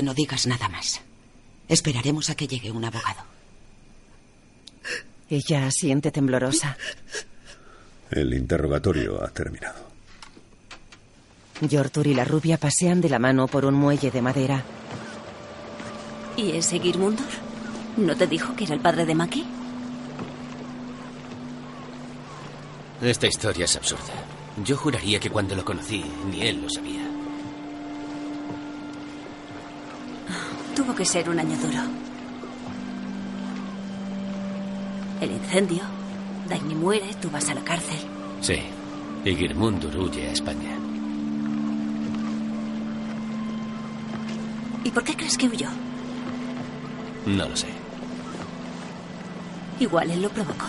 Que 0.00 0.06
no 0.06 0.14
digas 0.14 0.46
nada 0.46 0.66
más. 0.70 1.02
Esperaremos 1.68 2.30
a 2.30 2.34
que 2.34 2.48
llegue 2.48 2.70
un 2.70 2.82
abogado. 2.82 3.20
Ella 5.28 5.66
asiente 5.66 6.10
temblorosa. 6.10 6.74
El 8.10 8.32
interrogatorio 8.32 9.22
ha 9.22 9.28
terminado. 9.28 9.90
Yortur 11.60 12.06
y 12.06 12.14
la 12.14 12.24
rubia 12.24 12.56
pasean 12.56 13.02
de 13.02 13.10
la 13.10 13.18
mano 13.18 13.46
por 13.46 13.66
un 13.66 13.74
muelle 13.74 14.10
de 14.10 14.22
madera. 14.22 14.64
¿Y 16.38 16.52
ese 16.52 16.80
Girmundur? 16.80 17.28
¿No 17.98 18.16
te 18.16 18.26
dijo 18.26 18.56
que 18.56 18.64
era 18.64 18.72
el 18.72 18.80
padre 18.80 19.04
de 19.04 19.14
Maki? 19.14 19.44
Esta 23.02 23.26
historia 23.26 23.66
es 23.66 23.76
absurda. 23.76 24.14
Yo 24.64 24.78
juraría 24.78 25.20
que 25.20 25.28
cuando 25.28 25.54
lo 25.54 25.62
conocí, 25.62 26.02
ni 26.30 26.40
él 26.40 26.62
lo 26.62 26.70
sabía. 26.70 27.09
Tuvo 30.90 30.98
que 30.98 31.04
ser 31.04 31.30
un 31.30 31.38
año 31.38 31.56
duro. 31.56 31.78
El 35.20 35.30
incendio, 35.30 35.84
Daini 36.48 36.74
muere, 36.74 37.14
tú 37.22 37.30
vas 37.30 37.48
a 37.48 37.54
la 37.54 37.60
cárcel. 37.60 38.00
Sí. 38.40 38.56
Y 39.24 39.36
Girmundur 39.36 39.96
huye 39.96 40.26
a 40.26 40.32
España. 40.32 40.76
¿Y 44.82 44.90
por 44.90 45.04
qué 45.04 45.14
crees 45.14 45.38
que 45.38 45.46
huyó? 45.46 45.68
No 47.24 47.48
lo 47.48 47.56
sé. 47.56 47.68
Igual 49.78 50.10
él 50.10 50.22
lo 50.22 50.28
provocó. 50.30 50.66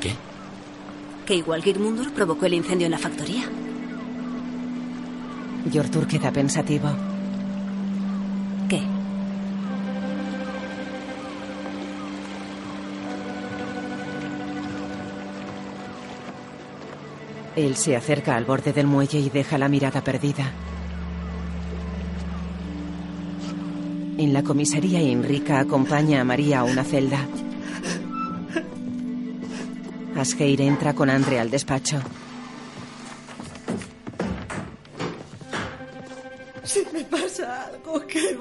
¿Qué? 0.00 0.14
Que 1.26 1.34
igual 1.34 1.60
Girmundur 1.64 2.12
provocó 2.12 2.46
el 2.46 2.54
incendio 2.54 2.84
en 2.84 2.92
la 2.92 2.98
factoría. 2.98 3.50
Yortur 5.70 6.06
queda 6.06 6.30
pensativo. 6.30 6.88
¿Qué? 8.68 8.82
Él 17.56 17.76
se 17.76 17.96
acerca 17.96 18.36
al 18.36 18.44
borde 18.44 18.72
del 18.72 18.86
muelle 18.86 19.18
y 19.18 19.28
deja 19.30 19.58
la 19.58 19.68
mirada 19.68 20.02
perdida. 20.02 20.50
En 24.18 24.32
la 24.32 24.42
comisaría, 24.42 25.00
Enrica 25.00 25.60
acompaña 25.60 26.20
a 26.20 26.24
María 26.24 26.60
a 26.60 26.64
una 26.64 26.84
celda. 26.84 27.26
Asgeir 30.16 30.60
entra 30.60 30.94
con 30.94 31.08
Andre 31.08 31.40
al 31.40 31.50
despacho. 31.50 32.00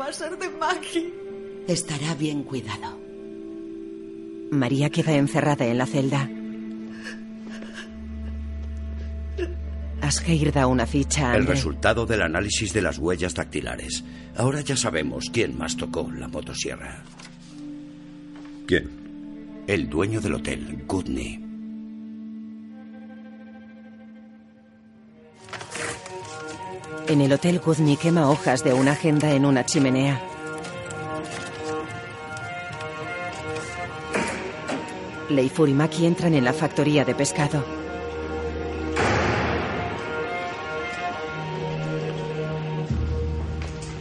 A 0.09 0.13
ser 0.13 0.37
de 0.37 0.49
Maki? 0.49 1.13
Estará 1.67 2.15
bien 2.15 2.43
cuidado. 2.43 2.99
María 4.51 4.89
queda 4.89 5.15
encerrada 5.15 5.67
en 5.67 5.77
la 5.77 5.85
celda. 5.85 6.27
Asgeir 10.01 10.51
da 10.51 10.65
una 10.65 10.87
ficha 10.87 11.31
a 11.31 11.37
El 11.37 11.45
resultado 11.45 12.07
del 12.07 12.23
análisis 12.23 12.73
de 12.73 12.81
las 12.81 12.97
huellas 12.97 13.35
dactilares. 13.35 14.03
Ahora 14.35 14.61
ya 14.61 14.75
sabemos 14.75 15.29
quién 15.31 15.55
más 15.55 15.77
tocó 15.77 16.09
la 16.11 16.27
motosierra. 16.27 17.03
¿Quién? 18.65 18.89
El 19.67 19.89
dueño 19.89 20.21
del 20.21 20.33
hotel, 20.35 20.83
Goodney. 20.87 21.48
En 27.09 27.21
el 27.21 27.33
hotel, 27.33 27.59
Gudni 27.59 27.97
quema 27.97 28.29
hojas 28.29 28.63
de 28.63 28.71
una 28.71 28.91
agenda 28.91 29.31
en 29.31 29.43
una 29.43 29.65
chimenea. 29.65 30.21
Leifur 35.29 35.67
y 35.69 35.73
Maki 35.73 36.05
entran 36.05 36.35
en 36.35 36.45
la 36.45 36.53
factoría 36.53 37.03
de 37.05 37.15
pescado. 37.15 37.65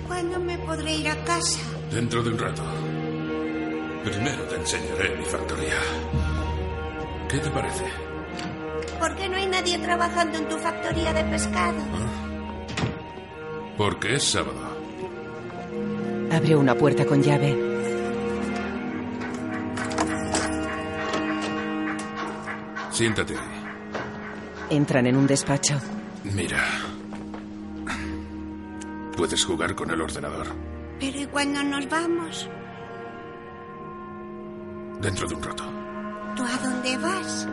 ¿Cuándo 0.07 0.39
me 0.41 0.59
podré 0.59 0.97
ir 0.97 1.09
a 1.09 1.25
casa? 1.25 1.61
Dentro 1.91 2.23
de 2.23 2.29
un 2.29 2.39
rato. 2.39 2.63
Primero 4.05 4.43
te 4.45 4.57
enseñaré 4.57 5.17
mi 5.17 5.25
factoría. 5.25 5.81
¿Qué 7.31 7.39
te 7.39 7.49
parece? 7.49 7.85
¿Por 8.99 9.17
qué 9.17 9.31
no 9.31 9.37
hay 9.39 9.47
nadie 9.47 9.79
trabajando 9.79 10.37
en 10.37 10.49
tu 10.49 10.59
factoría 10.59 11.15
de 11.15 11.25
pescado? 11.25 12.08
Porque 13.79 14.17
es 14.17 14.25
sábado. 14.25 14.59
Abre 16.33 16.57
una 16.57 16.75
puerta 16.75 17.07
con 17.07 17.23
llave. 17.23 17.57
Siéntate 22.91 23.35
ahí. 23.35 24.77
Entran 24.77 25.07
en 25.07 25.17
un 25.17 25.29
despacho. 25.29 25.81
Mira. 26.25 26.61
Puedes 29.17 29.45
jugar 29.45 29.77
con 29.77 29.91
el 29.93 30.01
ordenador. 30.01 30.49
Pero 30.99 31.21
¿y 31.21 31.27
cuándo 31.27 31.63
nos 31.63 31.89
vamos? 31.89 32.51
Dentro 35.01 35.29
de 35.29 35.35
un 35.37 35.43
rato. 35.43 35.65
¿Tú 36.35 36.43
a 36.43 36.69
dónde 36.69 36.97
vas? 36.97 37.49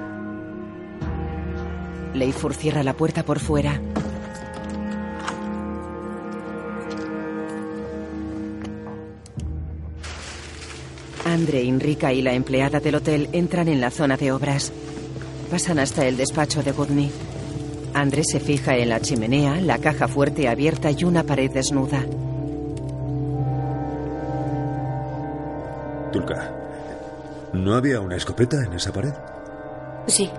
Leifur 2.15 2.55
cierra 2.55 2.81
la 2.81 2.93
puerta 2.93 3.23
por 3.23 3.39
fuera. 3.39 3.79
Andre, 11.35 11.67
Enrica 11.67 12.13
y 12.13 12.21
la 12.21 12.31
empleada 12.31 12.79
del 12.79 12.95
hotel 12.95 13.27
entran 13.33 13.67
en 13.67 13.81
la 13.81 13.91
zona 13.91 14.15
de 14.15 14.31
obras. 14.31 14.71
Pasan 15.51 15.79
hasta 15.79 16.07
el 16.07 16.15
despacho 16.15 16.63
de 16.63 16.71
Gudni. 16.71 17.11
Andrés 17.93 18.27
se 18.31 18.39
fija 18.39 18.77
en 18.77 18.87
la 18.87 19.01
chimenea, 19.01 19.59
la 19.59 19.77
caja 19.79 20.07
fuerte 20.07 20.47
abierta 20.47 20.91
y 20.91 21.03
una 21.03 21.23
pared 21.23 21.51
desnuda. 21.51 22.05
Tulka, 26.13 26.53
¿no 27.51 27.75
había 27.75 27.99
una 27.99 28.15
escopeta 28.15 28.63
en 28.63 28.71
esa 28.71 28.93
pared? 28.93 29.13
Sí. 30.07 30.29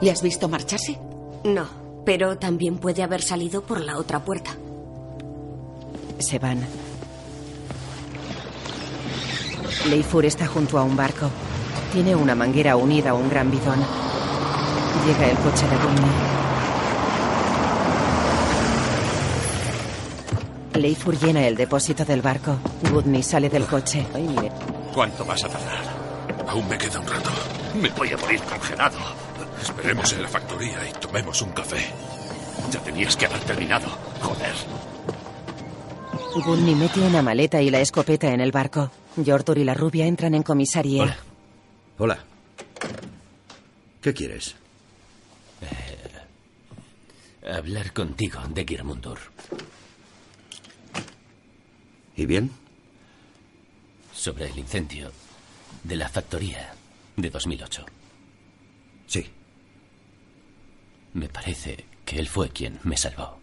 ¿Le 0.00 0.10
has 0.12 0.22
visto 0.22 0.48
marcharse? 0.48 1.00
No, 1.42 1.66
pero 2.04 2.38
también 2.38 2.78
puede 2.78 3.02
haber 3.02 3.22
salido 3.22 3.62
por 3.62 3.80
la 3.80 3.98
otra 3.98 4.20
puerta. 4.20 4.52
Se 6.20 6.38
van. 6.38 6.60
Leifur 9.86 10.26
está 10.26 10.46
junto 10.46 10.78
a 10.78 10.82
un 10.82 10.96
barco. 10.96 11.30
Tiene 11.92 12.14
una 12.14 12.34
manguera 12.34 12.76
unida 12.76 13.10
a 13.10 13.14
un 13.14 13.28
gran 13.28 13.50
bidón. 13.50 13.78
Llega 15.06 15.30
el 15.30 15.36
coche 15.38 15.66
de 15.66 15.76
Gudni. 15.76 16.10
Leifur 20.74 21.18
llena 21.18 21.46
el 21.46 21.56
depósito 21.56 22.04
del 22.04 22.20
barco. 22.20 22.56
Gudni 22.90 23.22
sale 23.22 23.48
del 23.48 23.64
coche. 23.64 24.06
¿Cuánto 24.94 25.24
vas 25.24 25.42
a 25.44 25.48
tardar? 25.48 25.82
Aún 26.48 26.68
me 26.68 26.76
queda 26.76 27.00
un 27.00 27.06
rato. 27.06 27.30
Me 27.80 27.88
voy 27.90 28.12
a 28.12 28.16
morir 28.18 28.40
congelado. 28.42 28.98
Esperemos 29.60 30.12
en 30.12 30.22
la 30.22 30.28
factoría 30.28 30.78
y 30.88 30.92
tomemos 31.00 31.40
un 31.42 31.50
café. 31.50 31.78
Ya 32.70 32.80
tenías 32.80 33.16
que 33.16 33.26
haber 33.26 33.40
terminado. 33.40 33.86
Joder. 34.20 34.54
Gudni 36.44 36.74
mete 36.74 37.00
una 37.00 37.22
maleta 37.22 37.62
y 37.62 37.70
la 37.70 37.80
escopeta 37.80 38.28
en 38.32 38.40
el 38.40 38.52
barco. 38.52 38.90
Jordur 39.24 39.58
y 39.58 39.64
la 39.64 39.74
rubia 39.74 40.06
entran 40.06 40.34
en 40.34 40.42
comisaría. 40.42 41.02
Hola. 41.02 41.16
Hola. 41.98 42.18
¿Qué 44.00 44.14
quieres? 44.14 44.54
Eh, 45.60 47.48
hablar 47.50 47.92
contigo 47.92 48.40
de 48.48 48.64
Girmundur. 48.64 49.18
¿Y 52.16 52.26
bien? 52.26 52.50
Sobre 54.12 54.46
el 54.48 54.58
incendio 54.58 55.12
de 55.84 55.96
la 55.96 56.08
factoría 56.08 56.72
de 57.16 57.30
2008. 57.30 57.84
Sí. 59.06 59.26
Me 61.14 61.28
parece 61.28 61.84
que 62.04 62.18
él 62.18 62.28
fue 62.28 62.50
quien 62.50 62.78
me 62.84 62.96
salvó. 62.96 63.38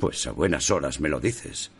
Pues 0.00 0.26
a 0.26 0.32
buenas 0.32 0.70
horas 0.70 0.98
me 1.00 1.08
lo 1.08 1.20
dices. 1.20 1.70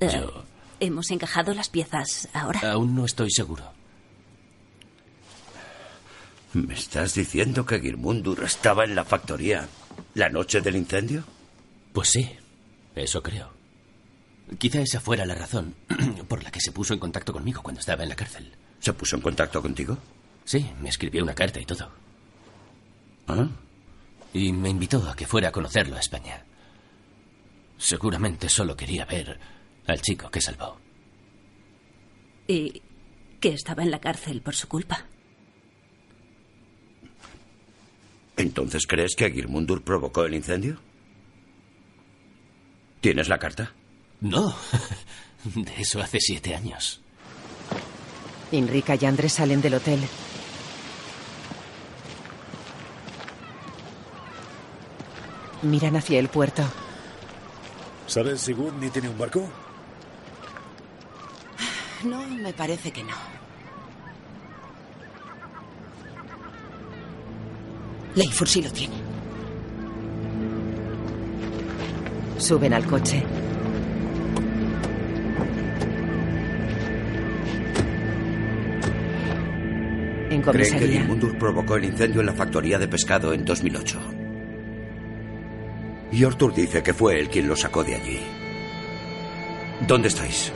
Eh, 0.00 0.10
Yo 0.12 0.44
¿Hemos 0.80 1.10
encajado 1.10 1.54
las 1.54 1.68
piezas 1.68 2.28
ahora? 2.32 2.60
aún 2.72 2.94
no 2.94 3.04
estoy 3.04 3.30
seguro. 3.30 3.64
¿Me 6.54 6.74
estás 6.74 7.14
diciendo 7.14 7.66
que 7.66 7.80
Girmundur 7.80 8.42
estaba 8.44 8.84
en 8.84 8.94
la 8.94 9.04
factoría 9.04 9.68
la 10.14 10.28
noche 10.28 10.60
del 10.60 10.76
incendio? 10.76 11.24
Pues 11.92 12.10
sí, 12.10 12.30
eso 12.94 13.22
creo. 13.22 13.50
Quizá 14.58 14.80
esa 14.80 15.00
fuera 15.00 15.26
la 15.26 15.34
razón 15.34 15.74
por 16.28 16.42
la 16.42 16.50
que 16.50 16.60
se 16.60 16.72
puso 16.72 16.94
en 16.94 17.00
contacto 17.00 17.32
conmigo 17.32 17.62
cuando 17.62 17.80
estaba 17.80 18.02
en 18.04 18.08
la 18.08 18.16
cárcel. 18.16 18.50
¿Se 18.80 18.92
puso 18.92 19.16
en 19.16 19.22
contacto 19.22 19.60
contigo? 19.60 19.98
Sí, 20.44 20.70
me 20.80 20.88
escribió 20.88 21.22
una 21.22 21.34
carta 21.34 21.60
y 21.60 21.66
todo. 21.66 21.90
¿Ah? 23.26 23.46
Y 24.32 24.52
me 24.52 24.70
invitó 24.70 25.06
a 25.08 25.14
que 25.16 25.26
fuera 25.26 25.48
a 25.48 25.52
conocerlo 25.52 25.96
a 25.96 26.00
España. 26.00 26.42
Seguramente 27.78 28.48
solo 28.48 28.76
quería 28.76 29.04
ver 29.04 29.38
al 29.86 30.02
chico 30.02 30.30
que 30.30 30.40
salvó. 30.40 30.78
Y 32.46 32.82
que 33.40 33.50
estaba 33.50 33.82
en 33.82 33.90
la 33.90 34.00
cárcel 34.00 34.42
por 34.42 34.54
su 34.54 34.68
culpa. 34.68 35.06
¿Entonces 38.36 38.86
crees 38.86 39.14
que 39.16 39.30
Girmundur 39.30 39.82
provocó 39.82 40.24
el 40.24 40.34
incendio? 40.34 40.78
¿Tienes 43.00 43.28
la 43.28 43.38
carta? 43.38 43.72
No, 44.20 44.56
de 45.44 45.72
eso 45.78 46.00
hace 46.00 46.18
siete 46.20 46.54
años. 46.54 47.00
Inrika 48.50 48.96
y 49.00 49.04
Andrés 49.04 49.34
salen 49.34 49.60
del 49.60 49.74
hotel. 49.74 50.00
Miran 55.62 55.96
hacia 55.96 56.18
el 56.18 56.28
puerto. 56.28 56.64
¿Sabes 58.08 58.40
si 58.40 58.54
Gudni 58.54 58.88
tiene 58.88 59.10
un 59.10 59.18
barco? 59.18 59.46
No, 62.04 62.26
me 62.26 62.54
parece 62.54 62.90
que 62.90 63.04
no. 63.04 63.14
Leifur 68.14 68.48
sí 68.48 68.62
lo 68.62 68.70
tiene. 68.70 68.94
Suben 72.38 72.72
al 72.72 72.86
coche. 72.86 73.22
En 80.30 80.42
Creen 80.42 80.42
que 80.42 80.42
comisaría. 80.42 81.00
Girmundur 81.00 81.38
provocó 81.38 81.76
el 81.76 81.84
incendio 81.84 82.20
en 82.20 82.26
la 82.26 82.32
factoría 82.32 82.78
de 82.78 82.88
pescado 82.88 83.34
en 83.34 83.44
2008. 83.44 84.17
Y 86.18 86.24
Ortur 86.24 86.52
dice 86.52 86.82
que 86.82 86.92
fue 86.92 87.20
él 87.20 87.28
quien 87.28 87.46
lo 87.46 87.54
sacó 87.54 87.84
de 87.84 87.94
allí. 87.94 88.20
¿Dónde 89.86 90.08
estáis? 90.08 90.50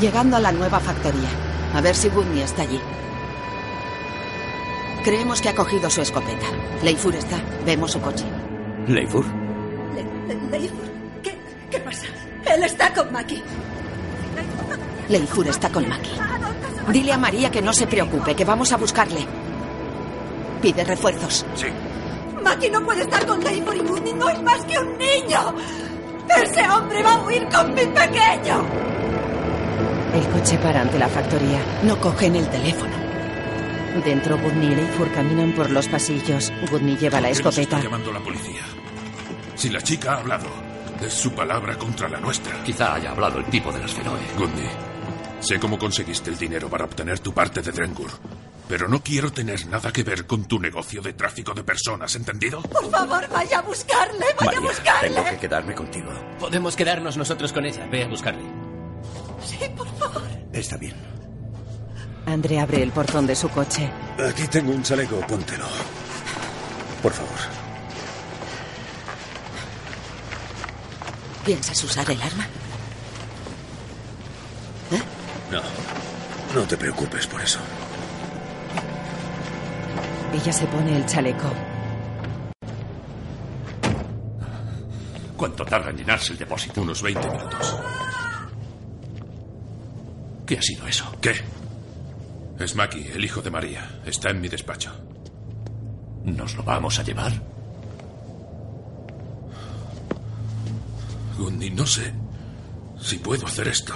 Llegando 0.00 0.38
a 0.38 0.40
la 0.40 0.50
nueva 0.52 0.80
factoría. 0.80 1.28
A 1.74 1.82
ver 1.82 1.94
si 1.94 2.08
Gudni 2.08 2.40
está 2.40 2.62
allí. 2.62 2.80
Creemos 5.04 5.42
que 5.42 5.50
ha 5.50 5.54
cogido 5.54 5.90
su 5.90 6.00
escopeta. 6.00 6.46
Leifur 6.82 7.14
está. 7.14 7.38
Vemos 7.66 7.92
su 7.92 8.00
coche. 8.00 8.24
¿Leifur? 8.86 9.26
Le- 9.94 10.34
Le- 10.34 10.50
Leifur, 10.50 10.90
¿qué, 11.22 11.36
¿qué 11.70 11.78
pasa? 11.80 12.06
Él 12.46 12.62
está 12.64 12.94
con 12.94 13.12
Maki. 13.12 13.42
Leifur 15.10 15.46
está 15.46 15.68
con 15.68 15.86
Maki. 15.90 16.12
Dile 16.90 17.12
a 17.12 17.18
María 17.18 17.50
que 17.50 17.60
no 17.60 17.74
se 17.74 17.86
preocupe, 17.86 18.34
que 18.34 18.46
vamos 18.46 18.72
a 18.72 18.78
buscarle. 18.78 19.26
Pide 20.62 20.84
refuerzos. 20.84 21.44
Sí. 21.54 21.66
Maki 22.42 22.70
no 22.70 22.84
puede 22.84 23.02
estar 23.02 23.24
con 23.26 23.42
Leifur 23.42 23.76
y 23.76 23.80
Gudni 23.80 24.12
no 24.14 24.28
es 24.28 24.42
más 24.42 24.64
que 24.64 24.78
un 24.78 24.98
niño. 24.98 25.54
Ese 26.42 26.68
hombre 26.68 27.02
va 27.02 27.14
a 27.14 27.22
huir 27.24 27.46
con 27.48 27.74
mi 27.74 27.84
pequeño. 27.86 28.64
El 30.14 30.28
coche 30.28 30.58
para 30.58 30.82
ante 30.82 30.98
la 30.98 31.08
factoría. 31.08 31.58
No 31.82 31.98
cogen 32.00 32.36
el 32.36 32.48
teléfono. 32.48 32.92
Dentro, 34.04 34.38
Gudni 34.38 34.66
y 34.66 34.74
Leifur 34.74 35.10
caminan 35.12 35.52
por 35.52 35.70
los 35.70 35.86
pasillos. 35.88 36.52
Gudni 36.70 36.96
lleva 36.96 37.20
la 37.20 37.28
¿Por 37.28 37.36
qué 37.36 37.42
nos 37.44 37.58
escopeta. 37.58 37.76
está 37.76 37.80
llamando 37.82 38.12
la 38.12 38.20
policía? 38.20 38.62
Si 39.54 39.68
la 39.68 39.80
chica 39.82 40.14
ha 40.14 40.18
hablado, 40.18 40.48
es 41.00 41.12
su 41.12 41.32
palabra 41.32 41.76
contra 41.76 42.08
la 42.08 42.18
nuestra. 42.18 42.62
Quizá 42.64 42.94
haya 42.94 43.10
hablado 43.10 43.38
el 43.38 43.44
tipo 43.46 43.70
de 43.70 43.80
las 43.80 43.92
Feroe. 43.92 44.18
Gudni, 44.38 44.66
sé 45.40 45.58
cómo 45.60 45.78
conseguiste 45.78 46.30
el 46.30 46.38
dinero 46.38 46.68
para 46.68 46.84
obtener 46.84 47.18
tu 47.20 47.32
parte 47.34 47.60
de 47.60 47.70
Drengur, 47.70 48.10
pero 48.72 48.88
no 48.88 49.02
quiero 49.02 49.30
tener 49.30 49.66
nada 49.66 49.92
que 49.92 50.02
ver 50.02 50.26
con 50.26 50.46
tu 50.46 50.58
negocio 50.58 51.02
de 51.02 51.12
tráfico 51.12 51.52
de 51.52 51.62
personas, 51.62 52.16
¿entendido? 52.16 52.62
Por 52.62 52.90
favor, 52.90 53.28
vaya 53.28 53.58
a 53.58 53.60
buscarle, 53.60 54.24
vaya 54.40 54.56
a 54.56 54.60
buscarle. 54.62 55.10
tengo 55.10 55.24
que 55.28 55.36
quedarme 55.36 55.74
contigo. 55.74 56.10
Podemos 56.40 56.74
quedarnos 56.74 57.18
nosotros 57.18 57.52
con 57.52 57.66
ella. 57.66 57.86
Ve 57.88 58.04
a 58.04 58.08
buscarle. 58.08 58.40
Sí, 59.44 59.58
por 59.76 59.86
favor. 59.98 60.22
Está 60.54 60.78
bien. 60.78 60.94
André 62.24 62.60
abre 62.60 62.82
el 62.82 62.92
portón 62.92 63.26
de 63.26 63.36
su 63.36 63.50
coche. 63.50 63.90
Aquí 64.26 64.48
tengo 64.48 64.72
un 64.72 64.82
chaleco, 64.82 65.20
póntelo. 65.26 65.66
Por 67.02 67.12
favor. 67.12 67.38
¿Piensas 71.44 71.84
usar 71.84 72.10
el 72.10 72.22
arma? 72.22 72.46
No. 75.50 75.60
No 76.54 76.66
te 76.66 76.78
preocupes 76.78 77.26
por 77.26 77.42
eso. 77.42 77.58
Ella 80.32 80.52
se 80.52 80.66
pone 80.66 80.96
el 80.96 81.04
chaleco. 81.04 81.50
¿Cuánto 85.36 85.64
tarda 85.64 85.90
en 85.90 85.96
llenarse 85.98 86.32
el 86.32 86.38
depósito? 86.38 86.82
Unos 86.82 87.02
20 87.02 87.30
minutos. 87.30 87.76
¿Qué 90.46 90.58
ha 90.58 90.62
sido 90.62 90.86
eso? 90.86 91.14
¿Qué? 91.20 91.34
Es 92.58 92.74
Maki, 92.74 93.08
el 93.12 93.24
hijo 93.24 93.42
de 93.42 93.50
María. 93.50 94.00
Está 94.06 94.30
en 94.30 94.40
mi 94.40 94.48
despacho. 94.48 94.92
¿Nos 96.24 96.54
lo 96.54 96.62
vamos 96.62 96.98
a 96.98 97.02
llevar? 97.02 97.32
Gundi, 101.36 101.70
no 101.70 101.86
sé 101.86 102.12
si 103.00 103.18
puedo 103.18 103.46
hacer 103.46 103.68
esto. 103.68 103.94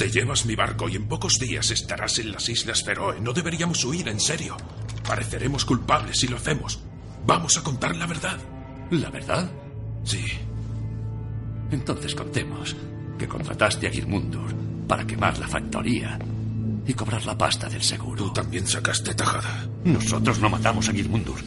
Te 0.00 0.10
llevas 0.10 0.46
mi 0.46 0.56
barco 0.56 0.88
y 0.88 0.96
en 0.96 1.06
pocos 1.06 1.38
días 1.38 1.70
estarás 1.70 2.18
en 2.20 2.32
las 2.32 2.48
Islas 2.48 2.82
Feroe. 2.82 3.20
No 3.20 3.34
deberíamos 3.34 3.84
huir, 3.84 4.08
en 4.08 4.18
serio. 4.18 4.56
Pareceremos 5.06 5.66
culpables 5.66 6.18
si 6.18 6.26
lo 6.26 6.38
hacemos. 6.38 6.80
Vamos 7.26 7.58
a 7.58 7.62
contar 7.62 7.94
la 7.94 8.06
verdad. 8.06 8.38
¿La 8.92 9.10
verdad? 9.10 9.50
Sí. 10.02 10.24
Entonces 11.70 12.14
contemos 12.14 12.74
que 13.18 13.28
contrataste 13.28 13.88
a 13.88 13.90
Girmundur 13.90 14.54
para 14.88 15.06
quemar 15.06 15.36
la 15.36 15.46
factoría 15.46 16.18
y 16.86 16.94
cobrar 16.94 17.26
la 17.26 17.36
pasta 17.36 17.68
del 17.68 17.82
seguro. 17.82 18.24
Tú 18.24 18.32
también 18.32 18.66
sacaste 18.66 19.14
tajada. 19.14 19.68
Nosotros 19.84 20.38
no 20.38 20.48
matamos 20.48 20.88
a 20.88 20.92
Gilmundur. 20.92 21.40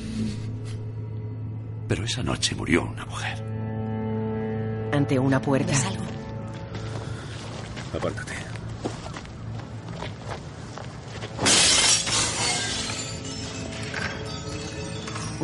Pero 1.87 2.05
esa 2.05 2.21
noche 2.21 2.53
murió 2.53 2.83
una 2.83 3.05
mujer. 3.07 3.43
Ante 4.93 5.17
una 5.17 5.41
puerta. 5.41 5.73
Apártate. 7.97 8.42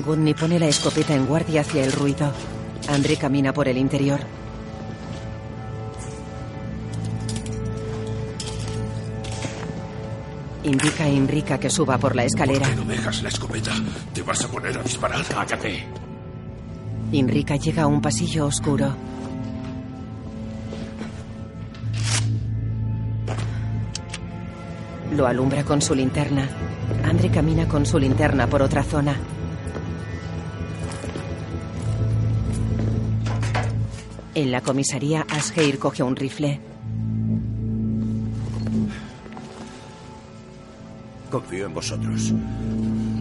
Gudni 0.02 0.34
pone 0.34 0.60
la 0.60 0.68
escopeta 0.68 1.14
en 1.14 1.26
guardia 1.26 1.62
hacia 1.62 1.84
el 1.84 1.92
ruido. 1.92 2.32
André 2.88 3.18
camina 3.18 3.54
por 3.54 3.68
el 3.68 3.78
interior. 3.78 4.20
Indica 10.64 11.06
a 11.06 11.10
Inrika 11.10 11.60
que 11.60 11.70
suba 11.70 11.98
por 11.98 12.16
la 12.16 12.26
escalera. 12.26 12.68
¿Por 12.68 12.70
qué 12.70 12.76
no 12.76 12.86
dejas 12.86 13.24
la 13.24 13.30
escopeta? 13.30 13.72
¿Te 14.14 14.22
vas 14.22 14.44
a 14.44 14.48
poner 14.48 14.78
a 14.78 14.84
disparar? 14.84 15.26
Cállate. 15.26 15.86
Inrika 17.12 17.56
llega 17.56 17.84
a 17.84 17.88
un 17.88 18.02
pasillo 18.02 18.46
oscuro. 18.46 18.94
Lo 25.16 25.26
alumbra 25.26 25.64
con 25.64 25.82
su 25.82 25.96
linterna. 25.96 26.48
Andre 27.04 27.30
camina 27.30 27.68
con 27.68 27.86
su 27.86 27.98
linterna 27.98 28.48
por 28.48 28.62
otra 28.62 28.84
zona. 28.84 29.16
En 34.40 34.54
la 34.54 34.62
comisaría, 34.62 35.26
Asgeir 35.30 35.78
coge 35.80 36.02
un 36.02 36.16
rifle. 36.16 36.62
Confío 41.30 41.66
en 41.66 41.74
vosotros. 41.74 42.32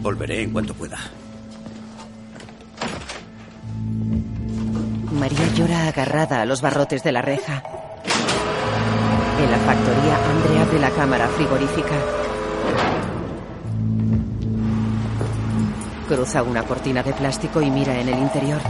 Volveré 0.01 0.43
en 0.43 0.51
cuanto 0.51 0.73
pueda. 0.73 0.97
María 5.11 5.53
llora 5.55 5.89
agarrada 5.89 6.41
a 6.41 6.45
los 6.45 6.61
barrotes 6.61 7.03
de 7.03 7.11
la 7.11 7.21
reja. 7.21 7.63
En 9.43 9.51
la 9.51 9.57
factoría, 9.57 10.25
Andre 10.25 10.59
abre 10.61 10.79
la 10.79 10.91
cámara 10.91 11.27
frigorífica. 11.27 11.95
Cruza 16.07 16.43
una 16.43 16.63
cortina 16.63 17.03
de 17.03 17.11
plástico 17.11 17.61
y 17.61 17.69
mira 17.69 17.99
en 17.99 18.07
el 18.07 18.19
interior. 18.19 18.61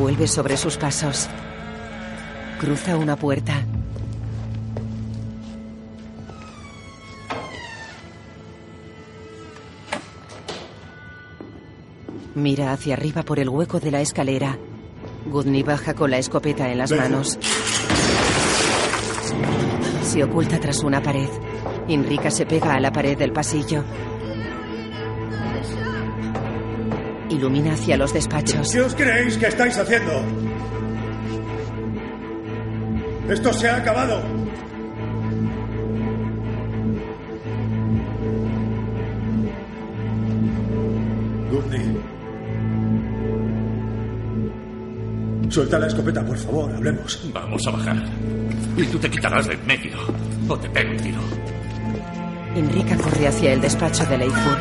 Vuelve 0.00 0.26
sobre 0.26 0.56
sus 0.56 0.78
pasos. 0.78 1.28
Cruza 2.58 2.96
una 2.96 3.16
puerta. 3.16 3.62
Mira 12.34 12.72
hacia 12.72 12.94
arriba 12.94 13.24
por 13.24 13.40
el 13.40 13.50
hueco 13.50 13.78
de 13.78 13.90
la 13.90 14.00
escalera. 14.00 14.56
Gudni 15.26 15.62
baja 15.62 15.92
con 15.92 16.10
la 16.10 16.16
escopeta 16.16 16.70
en 16.70 16.78
las 16.78 16.92
manos. 16.92 17.38
Se 20.02 20.24
oculta 20.24 20.58
tras 20.58 20.82
una 20.82 21.02
pared. 21.02 21.28
Inrika 21.88 22.30
se 22.30 22.46
pega 22.46 22.72
a 22.74 22.80
la 22.80 22.90
pared 22.90 23.18
del 23.18 23.32
pasillo. 23.34 23.84
Ilumina 27.40 27.72
hacia 27.72 27.96
los 27.96 28.12
despachos. 28.12 28.70
¿Qué 28.70 28.82
os 28.82 28.94
creéis 28.94 29.38
que 29.38 29.46
estáis 29.46 29.74
haciendo? 29.78 30.12
Esto 33.30 33.50
se 33.54 33.66
ha 33.66 33.76
acabado. 33.76 34.20
Gudni. 41.50 41.96
Suelta 45.48 45.78
la 45.78 45.86
escopeta, 45.86 46.22
por 46.22 46.36
favor, 46.36 46.74
hablemos. 46.74 47.30
Vamos 47.32 47.66
a 47.66 47.70
bajar. 47.70 47.96
Y 48.76 48.84
tú 48.84 48.98
te 48.98 49.08
quitarás 49.08 49.46
de 49.46 49.54
en 49.54 49.66
medio. 49.66 49.96
O 50.46 50.58
te 50.58 50.68
pego 50.68 50.90
un 50.90 50.96
tiro. 50.98 51.20
Inrika 52.54 52.98
corre 52.98 53.28
hacia 53.28 53.54
el 53.54 53.62
despacho 53.62 54.04
de 54.04 54.18
Leifur. 54.18 54.58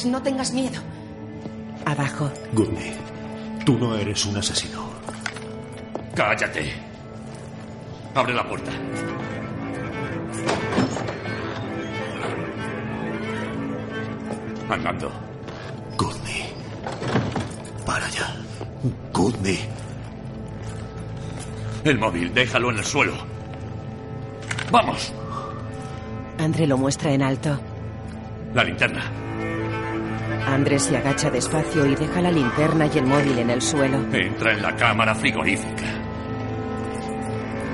Llaves. 0.00 0.06
No 0.06 0.22
tengas 0.22 0.52
miedo. 0.52 0.80
Abajo. 1.84 2.30
Gudni, 2.52 2.92
tú 3.64 3.78
no 3.78 3.96
eres 3.96 4.24
un 4.26 4.36
asesino. 4.36 4.90
Cállate. 6.14 6.72
Abre 8.14 8.34
la 8.34 8.46
puerta. 8.46 8.70
Andando. 14.68 15.10
Gudni. 15.96 16.44
Para 17.84 18.08
ya. 18.08 18.36
Gudni. 19.12 19.58
El 21.84 21.98
móvil, 21.98 22.32
déjalo 22.34 22.70
en 22.70 22.78
el 22.78 22.84
suelo. 22.84 23.14
¡Vamos! 24.70 25.12
Andre 26.38 26.66
lo 26.66 26.76
muestra 26.76 27.12
en 27.12 27.22
alto. 27.22 27.58
La 28.54 28.62
linterna. 28.62 29.19
Andre 30.46 30.78
se 30.78 30.96
agacha 30.96 31.30
despacio 31.30 31.86
y 31.86 31.94
deja 31.94 32.20
la 32.20 32.30
linterna 32.30 32.86
y 32.86 32.98
el 32.98 33.06
móvil 33.06 33.38
en 33.38 33.50
el 33.50 33.62
suelo. 33.62 33.98
Entra 34.12 34.52
en 34.52 34.62
la 34.62 34.74
cámara 34.76 35.14
frigorífica. 35.14 35.84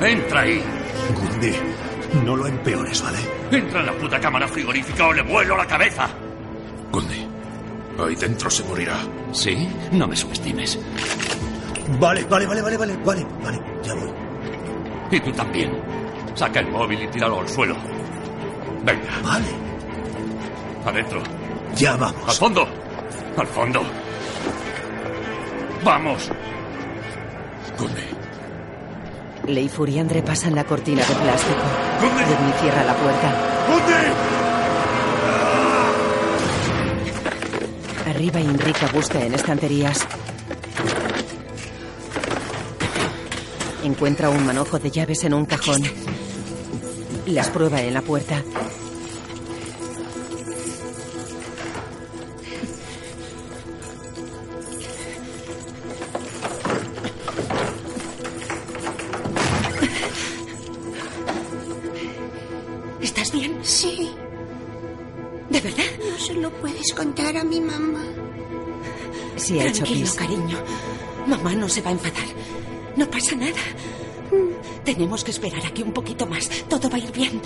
Entra 0.00 0.40
ahí. 0.40 0.62
Gudni, 1.14 1.52
no 2.24 2.36
lo 2.36 2.46
empeores, 2.46 3.02
¿vale? 3.02 3.18
Entra 3.50 3.80
en 3.80 3.86
la 3.86 3.92
puta 3.92 4.20
cámara 4.20 4.46
frigorífica 4.48 5.06
o 5.06 5.12
le 5.12 5.22
vuelo 5.22 5.56
la 5.56 5.66
cabeza. 5.66 6.08
Gudni, 6.92 7.26
ahí 7.98 8.14
dentro 8.16 8.50
se 8.50 8.64
morirá. 8.64 8.96
¿Sí? 9.32 9.68
No 9.92 10.06
me 10.06 10.16
subestimes. 10.16 10.78
Vale, 12.00 12.24
vale, 12.24 12.46
vale, 12.46 12.62
vale, 12.62 12.76
vale, 12.76 12.96
vale, 13.04 13.26
vale, 13.42 13.60
ya 13.82 13.94
voy. 13.94 14.10
Y 15.10 15.20
tú 15.20 15.32
también. 15.32 15.72
Saca 16.34 16.60
el 16.60 16.68
móvil 16.70 17.02
y 17.02 17.08
tíralo 17.08 17.40
al 17.40 17.48
suelo. 17.48 17.76
Venga. 18.84 19.20
Vale. 19.22 19.46
Adentro. 20.84 21.22
Ya 21.76 21.94
vamos. 21.96 22.22
Al 22.26 22.34
fondo. 22.34 22.66
Al 23.36 23.46
fondo. 23.46 23.82
Vamos. 25.84 26.30
Gudni. 27.78 29.52
Leifur 29.52 29.88
y 29.90 29.98
Andre 29.98 30.22
pasan 30.22 30.54
la 30.54 30.64
cortina 30.64 31.02
de 31.04 31.14
plástico. 31.14 31.60
Gudni 32.00 32.52
cierra 32.60 32.84
la 32.84 32.94
puerta. 32.94 33.34
Arriba 38.08 38.40
Inrika 38.40 38.86
busca 38.94 39.22
en 39.22 39.34
estanterías. 39.34 40.06
Encuentra 43.84 44.30
un 44.30 44.46
manojo 44.46 44.78
de 44.78 44.90
llaves 44.90 45.24
en 45.24 45.34
un 45.34 45.44
cajón. 45.44 45.82
Las 47.26 47.50
prueba 47.50 47.82
en 47.82 47.92
la 47.92 48.00
puerta. 48.00 48.42
Tranquilo, 69.86 70.10
cariño. 70.16 70.58
Mamá 71.28 71.54
no 71.54 71.68
se 71.68 71.80
va 71.80 71.90
a 71.90 71.92
enfadar. 71.92 72.26
No 72.96 73.08
pasa 73.08 73.36
nada. 73.36 73.62
Tenemos 74.84 75.22
que 75.22 75.30
esperar 75.30 75.64
aquí 75.64 75.82
un 75.82 75.92
poquito 75.92 76.26
más. 76.26 76.48
Todo 76.68 76.90
va 76.90 76.96
a 76.96 76.98
ir 76.98 77.12
bien. 77.12 77.40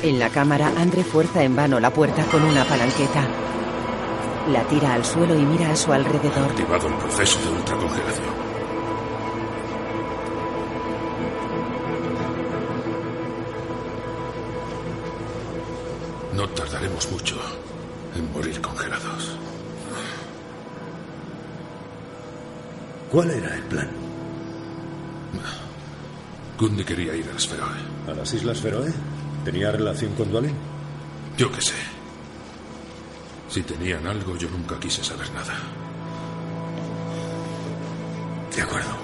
En 0.00 0.18
la 0.20 0.30
cámara, 0.30 0.72
Andre 0.76 1.02
fuerza 1.02 1.42
en 1.42 1.56
vano 1.56 1.80
la 1.80 1.90
puerta 1.90 2.24
con 2.26 2.40
una 2.44 2.64
palanqueta. 2.64 3.26
La 4.52 4.62
tira 4.68 4.94
al 4.94 5.04
suelo 5.04 5.34
y 5.34 5.42
mira 5.42 5.72
a 5.72 5.76
su 5.76 5.92
alrededor. 5.92 6.50
Activado 6.50 6.86
el 6.86 6.94
proceso 6.94 7.40
de 7.40 7.48
ultracongelación. 7.56 8.42
No 16.36 16.48
tardaremos 16.50 17.10
mucho 17.10 17.40
en 18.14 18.32
morir 18.32 18.60
congelados. 18.60 19.36
¿Cuál 23.12 23.30
era 23.30 23.54
el 23.54 23.62
plan? 23.64 23.88
Gundy 26.58 26.82
quería 26.82 27.14
ir 27.14 27.28
a 27.28 27.34
las 27.34 27.46
Feroe. 27.46 27.76
¿A 28.08 28.14
las 28.14 28.32
Islas 28.32 28.58
Feroe? 28.58 28.90
¿Tenía 29.44 29.70
relación 29.70 30.14
con 30.14 30.30
Dwalin? 30.30 30.56
Yo 31.36 31.52
qué 31.52 31.60
sé. 31.60 31.74
Si 33.50 33.60
tenían 33.64 34.06
algo, 34.06 34.34
yo 34.38 34.48
nunca 34.48 34.80
quise 34.80 35.04
saber 35.04 35.30
nada. 35.32 35.52
De 38.56 38.62
acuerdo. 38.62 38.96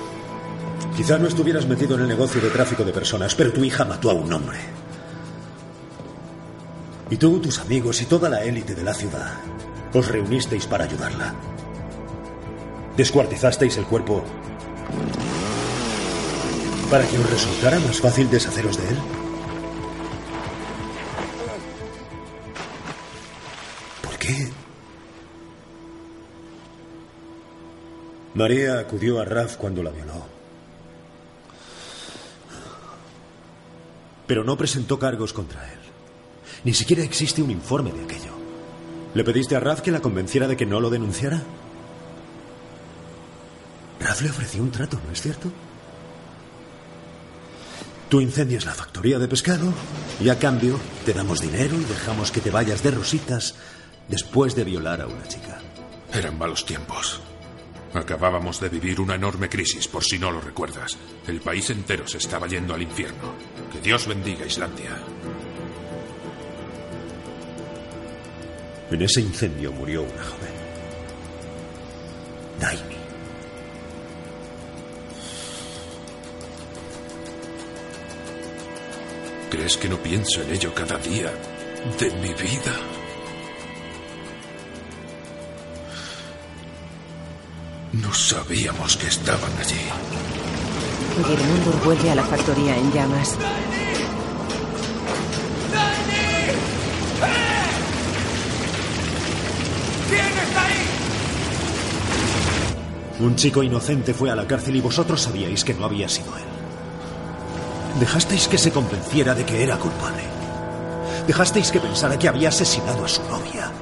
Quizá 0.96 1.18
no 1.18 1.28
estuvieras 1.28 1.66
metido 1.66 1.94
en 1.96 2.00
el 2.00 2.08
negocio 2.08 2.40
de 2.40 2.48
tráfico 2.48 2.84
de 2.84 2.92
personas, 2.94 3.34
pero 3.34 3.52
tu 3.52 3.62
hija 3.62 3.84
mató 3.84 4.10
a 4.10 4.14
un 4.14 4.32
hombre. 4.32 4.58
Y 7.10 7.16
tú, 7.18 7.40
tus 7.40 7.58
amigos 7.58 8.00
y 8.00 8.06
toda 8.06 8.30
la 8.30 8.42
élite 8.42 8.74
de 8.74 8.84
la 8.84 8.94
ciudad 8.94 9.34
os 9.92 10.08
reunisteis 10.08 10.64
para 10.66 10.84
ayudarla. 10.84 11.34
Descuartizasteis 12.98 13.76
el 13.76 13.84
cuerpo 13.84 14.24
para 16.90 17.06
que 17.06 17.16
os 17.16 17.30
resultara 17.30 17.78
más 17.78 18.00
fácil 18.00 18.28
deshaceros 18.28 18.76
de 18.76 18.88
él. 18.88 18.96
¿Por 24.02 24.18
qué? 24.18 24.50
María 28.34 28.80
acudió 28.80 29.20
a 29.20 29.24
Raf 29.24 29.58
cuando 29.58 29.84
la 29.84 29.90
violó. 29.90 30.26
Pero 34.26 34.42
no 34.42 34.56
presentó 34.56 34.98
cargos 34.98 35.32
contra 35.32 35.72
él. 35.72 35.78
Ni 36.64 36.74
siquiera 36.74 37.04
existe 37.04 37.42
un 37.42 37.52
informe 37.52 37.92
de 37.92 38.02
aquello. 38.02 38.32
¿Le 39.14 39.22
pediste 39.22 39.54
a 39.54 39.61
Raf 39.61 39.82
que 39.82 39.92
la 39.92 40.00
convenciera 40.00 40.48
de 40.48 40.56
que 40.56 40.66
no 40.66 40.80
lo 40.80 40.90
denunciara? 40.90 41.44
Raf 44.08 44.22
le 44.22 44.30
ofreció 44.30 44.62
un 44.62 44.70
trato, 44.70 44.98
¿no 45.06 45.12
es 45.12 45.20
cierto? 45.20 45.52
Tú 48.08 48.22
incendias 48.22 48.64
la 48.64 48.72
factoría 48.72 49.18
de 49.18 49.28
pescado 49.28 49.70
y 50.18 50.30
a 50.30 50.38
cambio 50.38 50.80
te 51.04 51.12
damos 51.12 51.40
dinero 51.40 51.76
y 51.76 51.84
dejamos 51.84 52.30
que 52.30 52.40
te 52.40 52.50
vayas 52.50 52.82
de 52.82 52.92
rositas 52.92 53.56
después 54.08 54.54
de 54.54 54.64
violar 54.64 55.02
a 55.02 55.06
una 55.06 55.28
chica. 55.28 55.60
Eran 56.10 56.38
malos 56.38 56.64
tiempos. 56.64 57.20
Acabábamos 57.92 58.60
de 58.60 58.70
vivir 58.70 58.98
una 58.98 59.14
enorme 59.14 59.50
crisis, 59.50 59.86
por 59.86 60.02
si 60.02 60.18
no 60.18 60.30
lo 60.30 60.40
recuerdas. 60.40 60.96
El 61.26 61.42
país 61.42 61.68
entero 61.68 62.08
se 62.08 62.16
estaba 62.16 62.46
yendo 62.46 62.72
al 62.72 62.80
infierno. 62.80 63.34
Que 63.70 63.82
Dios 63.82 64.06
bendiga 64.06 64.46
Islandia. 64.46 64.96
En 68.90 69.02
ese 69.02 69.20
incendio 69.20 69.70
murió 69.70 70.02
una 70.02 70.24
joven. 70.24 70.54
Naimi. 72.58 72.97
¿Crees 79.50 79.78
que 79.78 79.88
no 79.88 79.96
pienso 79.96 80.42
en 80.42 80.50
ello 80.52 80.74
cada 80.74 80.98
día 80.98 81.32
de 81.98 82.11
mi 82.16 82.34
vida? 82.34 82.74
No 87.92 88.12
sabíamos 88.12 88.96
que 88.98 89.06
estaban 89.06 89.50
allí. 89.58 89.80
Girmundur 91.26 91.84
vuelve 91.84 92.11
a 92.11 92.14
la 92.14 92.24
factoría 92.24 92.76
en 92.76 92.92
llamas. 92.92 93.37
¿Quién 100.08 100.20
está 100.20 100.66
ahí? 100.66 100.87
Un 103.20 103.34
chico 103.37 103.62
inocente 103.62 104.12
fue 104.12 104.30
a 104.30 104.37
la 104.37 104.46
cárcel 104.46 104.76
y 104.76 104.80
vosotros 104.82 105.22
sabíais 105.22 105.64
que 105.64 105.72
no 105.72 105.87
había 105.87 106.08
sido 106.08 106.37
él. 106.37 106.47
Dejasteis 107.98 108.46
que 108.46 108.58
se 108.58 108.70
convenciera 108.70 109.34
de 109.34 109.44
que 109.44 109.62
era 109.62 109.76
culpable. 109.76 110.22
Dejasteis 111.26 111.72
que 111.72 111.80
pensara 111.80 112.18
que 112.18 112.28
había 112.28 112.48
asesinado 112.48 113.04
a 113.04 113.08
su 113.08 113.22
novia. 113.24 113.72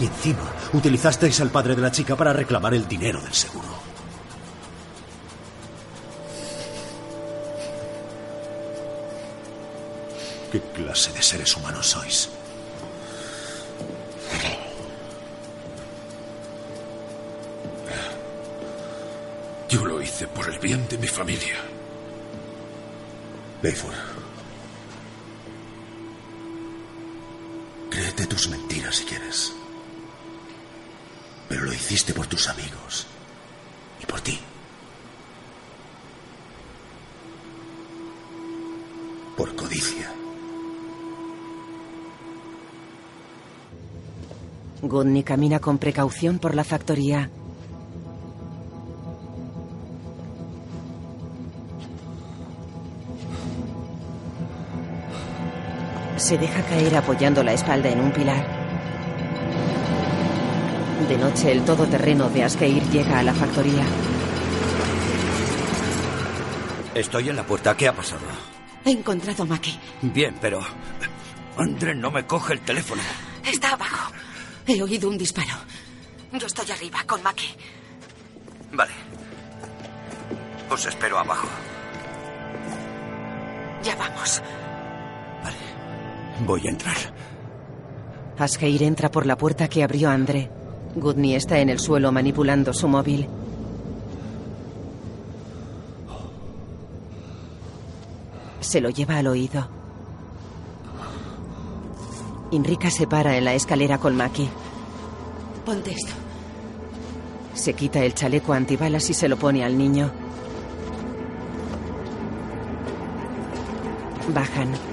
Y 0.00 0.06
encima 0.06 0.52
utilizasteis 0.72 1.40
al 1.40 1.50
padre 1.50 1.76
de 1.76 1.82
la 1.82 1.92
chica 1.92 2.16
para 2.16 2.32
reclamar 2.32 2.74
el 2.74 2.88
dinero 2.88 3.20
del 3.20 3.32
seguro. 3.32 3.68
¿Qué 10.50 10.60
clase 10.74 11.12
de 11.12 11.22
seres 11.22 11.56
humanos 11.56 11.86
sois? 11.86 12.28
Yo 19.68 19.84
lo 19.84 20.02
hice 20.02 20.26
por 20.26 20.48
el 20.52 20.58
bien 20.58 20.88
de 20.88 20.98
mi 20.98 21.06
familia. 21.06 21.79
Bayford. 23.62 23.94
Créete 27.90 28.26
tus 28.26 28.48
mentiras 28.48 28.96
si 28.96 29.04
quieres. 29.04 29.52
Pero 31.48 31.64
lo 31.64 31.72
hiciste 31.72 32.14
por 32.14 32.26
tus 32.26 32.48
amigos. 32.48 33.06
Y 34.02 34.06
por 34.06 34.20
ti. 34.22 34.38
Por 39.36 39.54
codicia. 39.56 40.10
Gudni 44.82 45.22
camina 45.22 45.58
con 45.58 45.76
precaución 45.76 46.38
por 46.38 46.54
la 46.54 46.64
factoría. 46.64 47.30
Se 56.30 56.38
deja 56.38 56.62
caer 56.62 56.94
apoyando 56.94 57.42
la 57.42 57.54
espalda 57.54 57.88
en 57.88 58.00
un 58.00 58.12
pilar. 58.12 58.46
De 61.08 61.18
noche 61.18 61.50
el 61.50 61.64
todoterreno 61.64 62.30
de 62.30 62.44
Askeir 62.44 62.84
llega 62.90 63.18
a 63.18 63.24
la 63.24 63.34
factoría. 63.34 63.84
Estoy 66.94 67.30
en 67.30 67.34
la 67.34 67.42
puerta. 67.42 67.76
¿Qué 67.76 67.88
ha 67.88 67.92
pasado? 67.92 68.22
He 68.84 68.92
encontrado 68.92 69.42
a 69.42 69.46
Maki. 69.46 69.76
Bien, 70.02 70.36
pero... 70.40 70.60
André 71.56 71.96
no 71.96 72.12
me 72.12 72.24
coge 72.24 72.52
el 72.52 72.60
teléfono. 72.60 73.02
Está 73.44 73.72
abajo. 73.72 74.12
He 74.68 74.80
oído 74.80 75.08
un 75.08 75.18
disparo. 75.18 75.56
Yo 76.32 76.46
estoy 76.46 76.70
arriba 76.70 77.00
con 77.08 77.24
Maki. 77.24 77.56
Vale. 78.70 78.92
Os 80.70 80.86
espero 80.86 81.18
abajo. 81.18 81.48
Ya 83.82 83.96
vamos. 83.96 84.40
Voy 86.46 86.66
a 86.66 86.70
entrar. 86.70 86.96
Askeir 88.38 88.82
entra 88.82 89.10
por 89.10 89.26
la 89.26 89.36
puerta 89.36 89.68
que 89.68 89.82
abrió 89.82 90.08
André. 90.08 90.50
Gudni 90.94 91.34
está 91.34 91.58
en 91.58 91.68
el 91.68 91.78
suelo 91.78 92.10
manipulando 92.10 92.72
su 92.72 92.88
móvil. 92.88 93.28
Se 98.60 98.80
lo 98.80 98.90
lleva 98.90 99.18
al 99.18 99.26
oído. 99.26 99.68
Inrika 102.50 102.90
se 102.90 103.06
para 103.06 103.36
en 103.36 103.44
la 103.44 103.54
escalera 103.54 103.98
con 103.98 104.16
Maki. 104.16 104.48
Ponte 105.64 105.92
esto. 105.92 106.12
Se 107.54 107.74
quita 107.74 108.02
el 108.02 108.14
chaleco 108.14 108.52
antibalas 108.52 109.08
y 109.10 109.14
se 109.14 109.28
lo 109.28 109.36
pone 109.36 109.64
al 109.64 109.76
niño. 109.76 110.10
Bajan. 114.34 114.89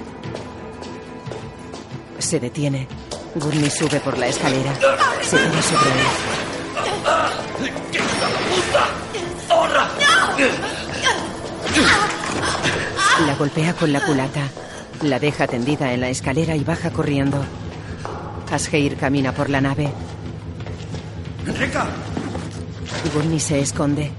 Se 2.28 2.38
detiene. 2.38 2.86
Gurney 3.36 3.70
sube 3.70 4.00
por 4.00 4.18
la 4.18 4.26
escalera. 4.26 4.74
Se 5.22 5.38
tira 5.38 5.62
sobre 5.62 5.90
él. 5.90 7.72
¡Qué 7.90 8.00
puta! 8.00 8.86
¡Zorra! 9.48 9.88
La 13.26 13.34
golpea 13.34 13.72
con 13.72 13.94
la 13.94 14.00
culata. 14.02 14.42
La 15.00 15.18
deja 15.18 15.46
tendida 15.46 15.90
en 15.94 16.02
la 16.02 16.10
escalera 16.10 16.54
y 16.54 16.64
baja 16.64 16.90
corriendo. 16.90 17.42
Asgeir 18.52 18.98
camina 18.98 19.32
por 19.32 19.48
la 19.48 19.62
nave. 19.62 19.90
¡Enrica! 21.46 21.86
Gurney 23.14 23.40
se 23.40 23.60
esconde. 23.60 24.10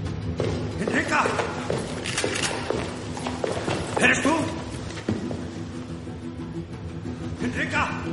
¡Enrica! 0.80 1.26
¿Eres 4.00 4.20
tú? 4.20 4.39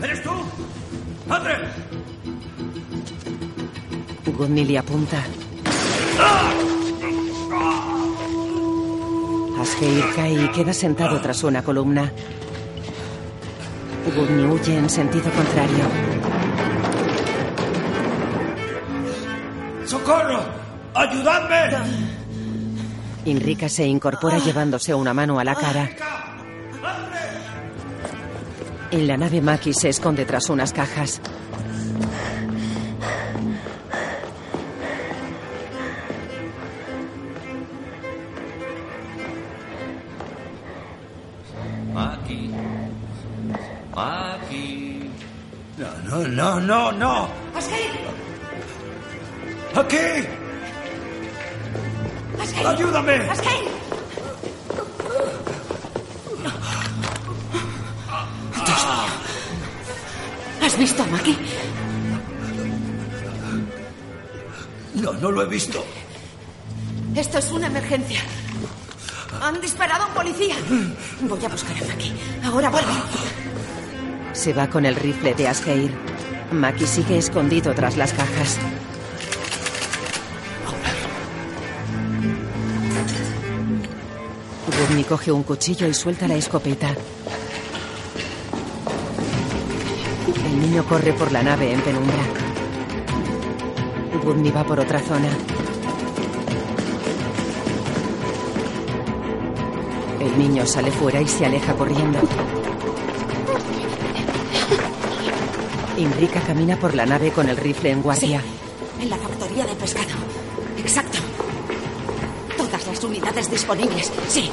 ¿Eres 0.03 0.23
tú? 0.23 0.31
¡André! 1.29 1.55
Gudni 4.25 4.65
le 4.65 4.77
apunta. 4.77 5.17
Asgeir 9.59 10.05
cae 10.15 10.33
y 10.33 10.47
queda 10.49 10.73
sentado 10.73 11.19
tras 11.19 11.43
una 11.43 11.63
columna. 11.63 12.11
Gudni 14.15 14.45
huye 14.45 14.77
en 14.77 14.89
sentido 14.89 15.31
contrario. 15.31 15.85
¡Socorro! 19.85 20.43
¡Ayudadme! 20.93 21.77
Inrika 23.25 23.67
se 23.67 23.85
incorpora 23.85 24.37
llevándose 24.37 24.93
una 24.93 25.13
mano 25.13 25.39
a 25.39 25.43
la 25.43 25.55
cara. 25.55 25.89
En 28.89 29.05
la 29.05 29.17
nave 29.17 29.41
Maki 29.41 29.73
se 29.73 29.89
esconde 29.89 30.23
tras 30.23 30.49
unas 30.49 30.71
cajas. 30.71 31.21
Se 74.37 74.53
va 74.53 74.69
con 74.69 74.85
el 74.85 74.95
rifle 74.95 75.33
de 75.33 75.47
Asgeir. 75.47 75.91
Maki 76.51 76.85
sigue 76.85 77.17
escondido 77.17 77.73
tras 77.73 77.97
las 77.97 78.13
cajas. 78.13 78.59
Gudni 84.67 85.03
coge 85.05 85.31
un 85.31 85.41
cuchillo 85.41 85.87
y 85.87 85.93
suelta 85.95 86.27
la 86.27 86.35
escopeta. 86.35 86.93
El 90.45 90.61
niño 90.61 90.85
corre 90.85 91.13
por 91.13 91.31
la 91.31 91.41
nave 91.41 91.73
en 91.73 91.81
penumbra. 91.81 92.23
Gudni 94.23 94.51
va 94.51 94.63
por 94.63 94.79
otra 94.79 94.99
zona. 94.99 95.29
El 100.21 100.37
niño 100.37 100.63
sale 100.67 100.91
fuera 100.91 101.21
y 101.21 101.27
se 101.27 101.43
aleja 101.43 101.73
corriendo. 101.73 102.19
Imbrica 105.97 106.39
camina 106.41 106.77
por 106.77 106.93
la 106.93 107.05
nave 107.05 107.31
con 107.31 107.49
el 107.49 107.57
rifle 107.57 107.89
en 107.91 108.01
guardia. 108.03 108.41
En 109.01 109.09
la 109.09 109.17
factoría 109.17 109.65
de 109.65 109.75
pescado. 109.75 110.13
Exacto. 110.77 111.17
Todas 112.55 112.85
las 112.87 113.03
unidades 113.03 113.49
disponibles. 113.49 114.11
Sí. 114.27 114.49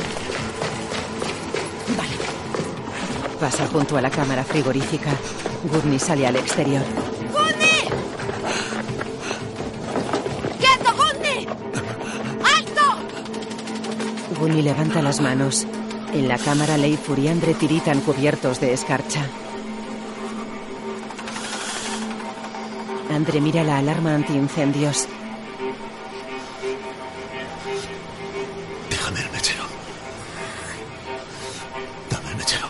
Pasa 3.39 3.67
junto 3.67 3.99
a 3.99 4.01
la 4.01 4.11
cámara 4.11 4.43
frigorífica. 4.43 5.11
Gudni 5.71 5.99
sale 5.99 6.27
al 6.27 6.37
exterior. 6.37 6.83
¡Gudni! 7.31 7.91
¡Quieto, 10.59 10.95
Gudni! 10.97 11.47
¡Alto! 12.57 14.41
Gudni 14.41 14.63
levanta 14.63 15.03
las 15.03 15.21
manos. 15.21 15.67
En 16.15 16.29
la 16.29 16.39
cámara, 16.39 16.79
Leifur 16.79 17.19
y 17.19 17.29
Andre 17.29 17.53
tiritan 17.53 18.01
cubiertos 18.01 18.61
de 18.61 18.73
escarcha. 18.73 19.27
Andre 23.25 23.41
mira 23.41 23.65
la 23.65 23.79
alarma 23.79 24.15
antiincendios. 24.15 25.07
Déjame 28.91 29.21
el 29.21 29.31
mechero. 29.31 29.65
Dame 32.11 32.31
el 32.33 32.37
mechero. 32.37 32.67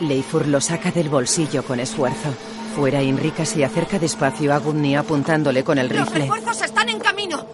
Leifur 0.00 0.46
lo 0.48 0.62
saca 0.62 0.90
del 0.92 1.10
bolsillo 1.10 1.62
con 1.62 1.78
esfuerzo. 1.80 2.32
Fuera, 2.74 3.02
Inrika 3.02 3.44
se 3.44 3.62
acerca 3.66 3.98
despacio 3.98 4.54
a 4.54 4.56
Gudni 4.60 4.96
apuntándole 4.96 5.62
con 5.62 5.76
el 5.76 5.88
Los 5.88 6.06
rifle. 6.06 6.20
refuerzos 6.20 6.62
están 6.62 6.88
en 6.88 6.98
camino. 6.98 7.44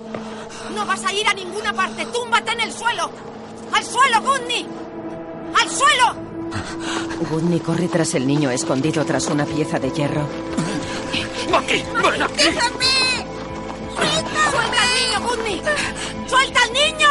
No 0.76 0.86
vas 0.86 1.04
a 1.04 1.12
ir 1.12 1.26
a 1.26 1.34
ninguna 1.34 1.72
parte. 1.72 2.06
Túmbate 2.06 2.52
en 2.52 2.60
el 2.60 2.72
suelo. 2.72 3.10
¡Al 3.72 3.82
suelo, 3.84 4.20
Gudni! 4.22 4.64
¡Al 5.60 5.68
suelo! 5.68 6.14
Gudni 7.28 7.58
corre 7.58 7.88
tras 7.88 8.14
el 8.14 8.28
niño 8.28 8.48
escondido 8.48 9.04
tras 9.04 9.26
una 9.26 9.44
pieza 9.44 9.80
de 9.80 9.90
hierro. 9.90 10.22
¡Maki! 11.50 11.84
¡Ven 11.94 12.22
aquí! 12.22 12.42
¡Déjame! 12.44 13.26
¡Suelta 14.50 14.82
al 14.82 14.90
niño, 14.94 15.20
Gudni! 15.28 15.62
¡Suelta 16.28 16.60
al 16.62 16.72
niño! 16.72 17.08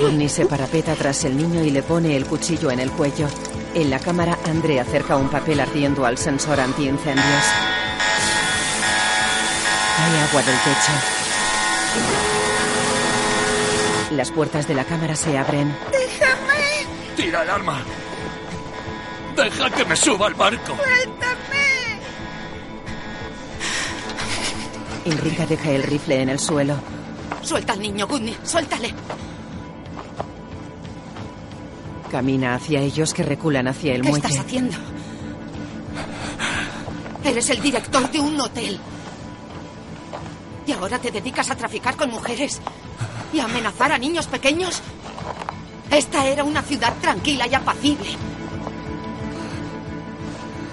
Gudni 0.00 0.28
se 0.28 0.46
parapeta 0.46 0.94
tras 0.94 1.24
el 1.24 1.36
niño 1.36 1.62
y 1.62 1.70
le 1.70 1.82
pone 1.82 2.16
el 2.16 2.26
cuchillo 2.26 2.70
en 2.70 2.80
el 2.80 2.90
cuello. 2.90 3.28
En 3.74 3.90
la 3.90 3.98
cámara, 3.98 4.38
Andre 4.46 4.80
acerca 4.80 5.16
un 5.16 5.28
papel 5.28 5.60
ardiendo 5.60 6.06
al 6.06 6.16
sensor 6.16 6.58
antiincendios. 6.60 7.44
Cae 9.96 10.20
agua 10.28 10.42
del 10.42 10.56
techo. 10.58 10.92
Las 14.12 14.30
puertas 14.30 14.66
de 14.66 14.74
la 14.74 14.84
cámara 14.84 15.14
se 15.14 15.36
abren. 15.36 15.76
¡Déjame! 15.90 16.86
¡Tira 17.16 17.42
el 17.42 17.50
arma! 17.50 17.82
¡Deja 19.36 19.70
que 19.70 19.84
me 19.84 19.96
suba 19.96 20.26
al 20.28 20.34
barco! 20.34 20.76
¡Suéltame! 20.76 21.45
Enrica 25.06 25.46
deja 25.46 25.70
el 25.70 25.84
rifle 25.84 26.20
en 26.20 26.28
el 26.30 26.38
suelo. 26.40 26.74
Suelta 27.42 27.74
al 27.74 27.80
niño, 27.80 28.06
Gudni. 28.08 28.36
Suéltale. 28.42 28.92
Camina 32.10 32.54
hacia 32.56 32.80
ellos 32.80 33.14
que 33.14 33.22
reculan 33.22 33.68
hacia 33.68 33.94
el 33.94 34.02
¿Qué 34.02 34.08
muelle. 34.08 34.26
estás 34.26 34.44
haciendo? 34.44 34.76
Eres 37.24 37.50
el 37.50 37.60
director 37.62 38.10
de 38.10 38.20
un 38.20 38.40
hotel. 38.40 38.78
¿Y 40.66 40.72
ahora 40.72 40.98
te 40.98 41.10
dedicas 41.12 41.50
a 41.50 41.56
traficar 41.56 41.96
con 41.96 42.10
mujeres? 42.10 42.60
¿Y 43.32 43.38
a 43.38 43.44
amenazar 43.44 43.92
a 43.92 43.98
niños 43.98 44.26
pequeños? 44.26 44.82
Esta 45.90 46.26
era 46.26 46.42
una 46.42 46.62
ciudad 46.62 46.92
tranquila 47.00 47.46
y 47.46 47.54
apacible. 47.54 48.10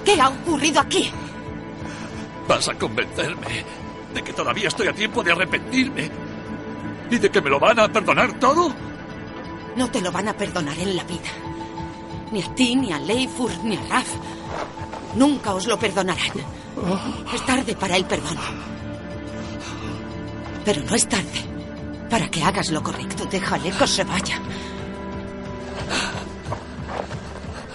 ¿Qué 0.03 0.19
ha 0.19 0.29
ocurrido 0.29 0.79
aquí? 0.79 1.11
Vas 2.47 2.67
a 2.67 2.73
convencerme 2.73 3.63
de 4.13 4.23
que 4.23 4.33
todavía 4.33 4.67
estoy 4.67 4.87
a 4.87 4.93
tiempo 4.93 5.23
de 5.23 5.31
arrepentirme. 5.31 6.09
¿Y 7.09 7.17
de 7.17 7.29
que 7.29 7.41
me 7.41 7.49
lo 7.49 7.59
van 7.59 7.79
a 7.79 7.91
perdonar 7.91 8.39
todo? 8.39 8.73
No 9.75 9.89
te 9.89 10.01
lo 10.01 10.11
van 10.11 10.27
a 10.27 10.33
perdonar 10.33 10.77
en 10.79 10.95
la 10.95 11.03
vida. 11.03 11.29
Ni 12.31 12.41
a 12.41 12.55
ti, 12.55 12.75
ni 12.75 12.91
a 12.91 12.99
Leifur, 12.99 13.51
ni 13.63 13.75
a 13.75 13.81
Raf. 13.89 14.07
Nunca 15.15 15.53
os 15.53 15.67
lo 15.67 15.77
perdonarán. 15.77 16.31
Es 17.33 17.45
tarde 17.45 17.75
para 17.75 17.95
el 17.95 18.05
perdón. 18.05 18.37
Pero 20.65 20.81
no 20.83 20.95
es 20.95 21.07
tarde 21.07 21.39
para 22.09 22.29
que 22.29 22.43
hagas 22.43 22.71
lo 22.71 22.81
correcto. 22.81 23.25
Déjale 23.25 23.71
que 23.71 23.87
se 23.87 24.03
vaya. 24.03 24.39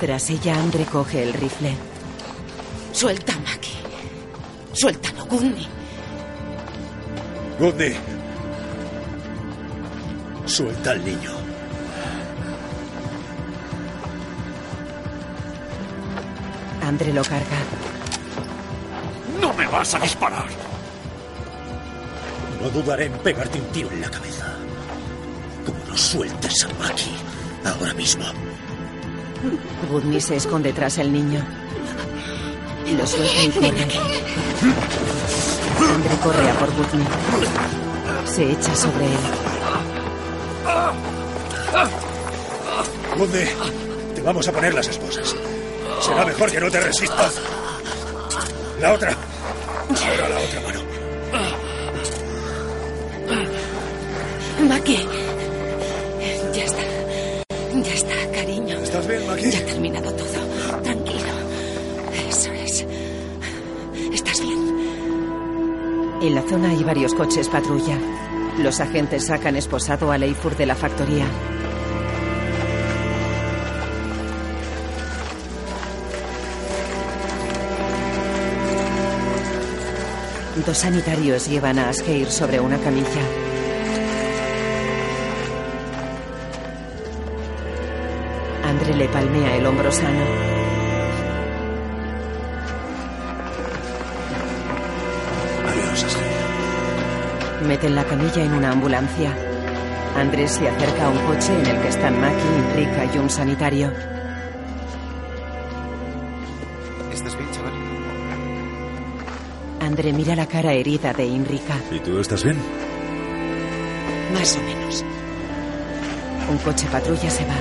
Tras 0.01 0.31
ella, 0.31 0.57
Andre 0.57 0.85
coge 0.85 1.23
el 1.23 1.33
rifle. 1.33 1.77
Suelta 2.93 3.33
a 3.35 3.39
Maki. 3.41 3.73
Suéltalo, 4.73 5.27
Gudni. 5.27 5.78
Gudni. 7.59 7.93
Suelta 10.47 10.93
al 10.93 11.05
niño. 11.05 11.33
Andre 16.83 17.13
lo 17.13 17.23
carga. 17.23 17.59
¡No 19.41 19.53
me 19.55 19.67
vas 19.67 19.95
a 19.95 19.99
disparar! 19.99 20.47
No 22.63 22.71
dudaré 22.71 23.07
en 23.07 23.13
pegarte 23.19 23.59
un 23.61 23.67
tiro 23.67 23.91
en 23.91 24.01
la 24.03 24.11
cabeza. 24.11 24.47
Como 25.67 25.85
no 25.85 25.97
sueltes 25.97 26.65
a 26.65 26.69
Maki 26.83 27.11
ahora 27.65 27.93
mismo. 27.95 28.25
Gudni 29.91 30.21
se 30.21 30.37
esconde 30.37 30.73
tras 30.73 30.99
el 30.99 31.13
niño. 31.13 31.45
Lo 32.97 33.07
suelta 33.07 33.43
y 33.43 33.51
corre. 33.51 33.87
Andre 35.87 36.17
corre 36.23 36.51
a 36.51 36.55
por 36.59 36.71
Gudni. 36.75 37.05
Se 38.27 38.51
echa 38.51 38.75
sobre 38.75 39.05
él. 39.07 39.19
Gudni, 43.17 43.45
te 44.15 44.21
vamos 44.23 44.49
a 44.49 44.53
poner 44.53 44.75
las 44.75 44.89
esposas. 44.89 45.35
Será 46.01 46.25
mejor 46.25 46.51
que 46.51 46.61
no 46.61 46.71
te 46.71 46.81
resistas. 46.81 47.35
La 48.81 48.93
otra. 48.93 49.17
Zona 66.49 66.71
hay 66.71 66.83
varios 66.83 67.15
coches 67.15 67.49
patrulla. 67.49 67.99
Los 68.59 68.81
agentes 68.81 69.27
sacan 69.27 69.57
esposado 69.57 70.11
a 70.11 70.19
Leifur 70.19 70.57
de 70.57 70.67
la 70.67 70.75
factoría. 70.75 71.27
Dos 80.67 80.79
sanitarios 80.79 81.49
llevan 81.49 81.79
a 81.79 81.91
Asgeir 81.91 82.31
sobre 82.31 82.61
una 82.61 82.79
camilla. 82.79 83.23
Andre 88.65 88.95
le 88.95 89.09
palmea 89.09 89.57
el 89.57 89.67
hombro 89.67 89.93
sano. 89.93 90.58
Meten 97.69 97.95
la 97.95 98.05
camilla 98.05 98.43
en 98.43 98.55
una 98.55 98.73
ambulancia. 98.73 99.31
Andrés 100.17 100.53
se 100.53 100.67
acerca 100.67 101.05
a 101.05 101.11
un 101.11 101.19
coche 101.27 101.53
en 101.53 101.67
el 101.67 101.83
que 101.83 101.89
están 101.89 102.19
Maki, 102.19 102.77
Rika 102.77 103.15
y 103.15 103.19
un 103.19 103.29
sanitario. 103.29 103.93
¿Estás 107.13 107.37
bien, 107.37 107.51
chaval? 107.51 107.75
André 109.81 110.15
mira 110.15 110.35
la 110.35 110.47
cara 110.47 110.73
herida 110.73 111.13
de 111.13 111.27
Inrika. 111.27 111.77
¿Y 111.91 112.01
tú 112.01 112.19
estás 112.19 112.43
bien? 112.43 112.57
Más 114.33 114.57
o 114.57 114.63
menos. 114.63 115.05
Un 116.51 116.57
coche 116.59 116.87
patrulla 116.91 117.29
se 117.29 117.45
va. 117.45 117.55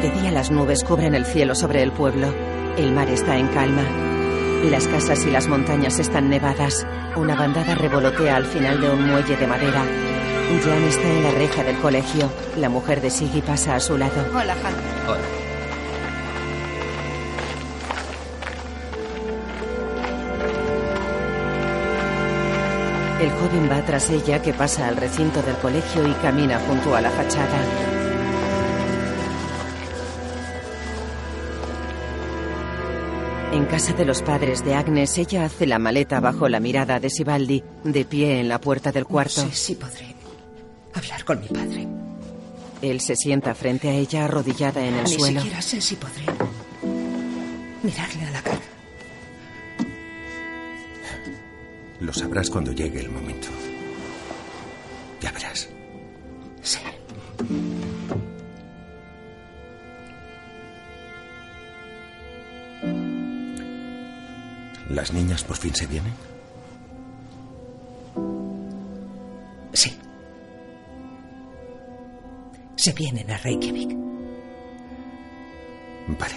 De 0.00 0.10
día 0.18 0.30
las 0.30 0.50
nubes 0.50 0.82
cubren 0.82 1.14
el 1.14 1.26
cielo 1.26 1.54
sobre 1.54 1.82
el 1.82 1.92
pueblo. 1.92 2.32
El 2.78 2.92
mar 2.92 3.10
está 3.10 3.36
en 3.36 3.48
calma. 3.48 4.15
Las 4.64 4.88
casas 4.88 5.24
y 5.24 5.30
las 5.30 5.48
montañas 5.48 5.98
están 5.98 6.28
nevadas. 6.28 6.86
Una 7.16 7.36
bandada 7.36 7.74
revolotea 7.74 8.36
al 8.36 8.44
final 8.44 8.80
de 8.80 8.90
un 8.90 9.06
muelle 9.06 9.36
de 9.36 9.46
madera. 9.46 9.84
Jan 10.64 10.82
está 10.84 11.08
en 11.08 11.22
la 11.22 11.30
reja 11.32 11.62
del 11.64 11.76
colegio. 11.78 12.30
La 12.56 12.68
mujer 12.68 13.00
de 13.00 13.10
Siggy 13.10 13.42
pasa 13.42 13.74
a 13.74 13.80
su 13.80 13.96
lado. 13.96 14.24
Hola, 14.32 14.52
Han. 14.52 14.74
Hola. 15.08 15.46
El 23.20 23.30
joven 23.30 23.70
va 23.70 23.82
tras 23.84 24.10
ella 24.10 24.42
que 24.42 24.52
pasa 24.52 24.88
al 24.88 24.96
recinto 24.96 25.40
del 25.42 25.56
colegio 25.56 26.06
y 26.06 26.12
camina 26.14 26.60
junto 26.66 26.94
a 26.94 27.00
la 27.00 27.10
fachada. 27.10 27.95
En 33.66 33.72
casa 33.72 33.92
de 33.94 34.04
los 34.04 34.22
padres 34.22 34.64
de 34.64 34.76
Agnes, 34.76 35.18
ella 35.18 35.44
hace 35.44 35.66
la 35.66 35.80
maleta 35.80 36.20
bajo 36.20 36.48
la 36.48 36.60
mirada 36.60 37.00
de 37.00 37.10
Sibaldi, 37.10 37.64
de 37.82 38.04
pie 38.04 38.38
en 38.38 38.48
la 38.48 38.60
puerta 38.60 38.92
del 38.92 39.06
cuarto. 39.06 39.42
No 39.42 39.50
sé 39.50 39.56
si 39.56 39.74
podré 39.74 40.14
hablar 40.94 41.24
con 41.24 41.40
mi 41.40 41.48
padre. 41.48 41.88
Él 42.80 43.00
se 43.00 43.16
sienta 43.16 43.56
frente 43.56 43.88
a 43.88 43.92
ella 43.94 44.26
arrodillada 44.26 44.86
en 44.86 44.94
el 44.94 45.02
Ni 45.02 45.10
suelo. 45.10 45.40
siquiera 45.40 45.60
sé 45.60 45.80
si 45.80 45.96
podré 45.96 46.22
mirarle 47.82 48.22
a 48.24 48.30
la 48.30 48.42
cara. 48.42 48.60
Lo 51.98 52.12
sabrás 52.12 52.48
cuando 52.48 52.70
llegue 52.70 53.00
el 53.00 53.10
momento. 53.10 53.48
Ya 55.20 55.32
verás. 55.32 55.68
Sí. 56.62 56.78
¿Las 64.88 65.12
niñas 65.12 65.42
por 65.42 65.56
fin 65.56 65.74
se 65.74 65.86
vienen? 65.86 66.12
Sí. 69.72 69.98
Se 72.76 72.92
vienen 72.92 73.30
a 73.30 73.36
Reykjavik. 73.38 73.96
Vale. 76.18 76.34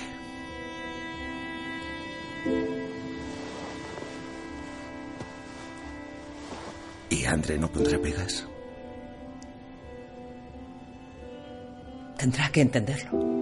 ¿Y 7.10 7.26
Andre 7.26 7.58
no 7.58 7.72
pondrá 7.72 8.00
pegas? 8.00 8.48
Tendrá 12.18 12.50
que 12.50 12.62
entenderlo. 12.62 13.39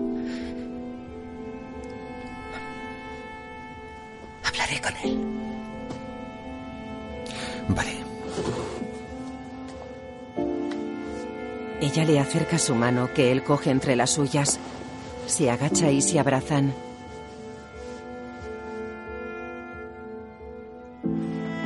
Ella 11.98 12.12
le 12.12 12.20
acerca 12.20 12.60
su 12.60 12.76
mano 12.76 13.12
que 13.12 13.32
él 13.32 13.44
coge 13.44 13.72
entre 13.72 13.96
las 13.96 14.12
suyas. 14.12 14.60
Se 15.26 15.50
agacha 15.50 15.90
y 15.90 16.04
se 16.04 16.20
abrazan. 16.20 16.72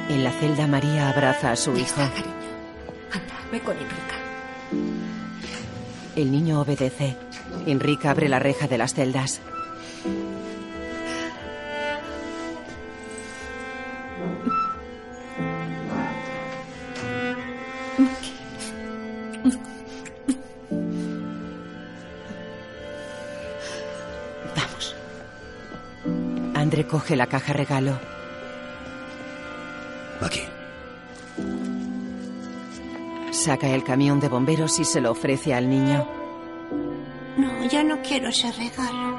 En 0.08 0.24
la 0.24 0.32
celda 0.32 0.68
María 0.68 1.10
abraza 1.10 1.52
a 1.52 1.58
su 1.58 1.76
hijo. 1.76 2.00
Anda, 2.00 3.34
ve 3.52 3.60
con 3.60 3.76
Enrica. 3.76 4.16
El 6.16 6.32
niño 6.32 6.62
obedece. 6.62 7.18
Enrique 7.66 8.08
abre 8.08 8.30
la 8.30 8.40
reja 8.40 8.68
de 8.68 8.78
las 8.78 8.94
celdas. 8.94 9.42
Coge 27.12 27.18
la 27.18 27.28
caja 27.28 27.54
regalo. 27.54 28.00
Aquí. 30.22 30.42
Saca 33.32 33.68
el 33.68 33.84
camión 33.84 34.20
de 34.20 34.30
bomberos 34.30 34.80
y 34.80 34.86
se 34.86 35.02
lo 35.02 35.12
ofrece 35.12 35.54
al 35.54 35.70
niño. 35.70 36.08
No, 37.38 37.68
ya 37.68 37.84
no 37.84 38.02
quiero 38.02 38.30
ese 38.30 38.52
regalo. 38.52 39.18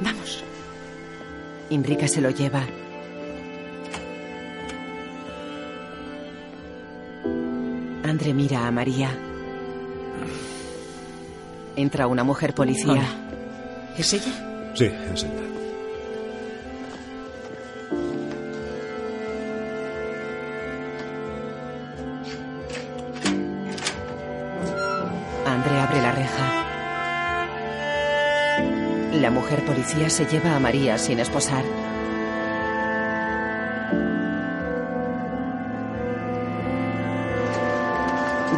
Vamos. 0.00 0.44
Enrique 1.70 2.08
se 2.08 2.20
lo 2.20 2.30
lleva. 2.30 2.62
Andre 8.02 8.34
mira 8.34 8.66
a 8.66 8.70
María. 8.70 9.33
Entra 11.76 12.06
una 12.06 12.22
mujer 12.22 12.54
policía. 12.54 12.92
Hola. 12.92 13.08
¿Es 13.98 14.12
ella? 14.12 14.72
Sí, 14.74 14.84
es 14.84 15.24
ella. 15.24 15.44
Andre 25.46 25.80
abre 25.80 26.02
la 26.02 26.12
reja. 26.12 26.64
La 29.20 29.30
mujer 29.30 29.64
policía 29.64 30.10
se 30.10 30.26
lleva 30.26 30.54
a 30.56 30.60
María 30.60 30.98
sin 30.98 31.18
esposar. 31.20 31.64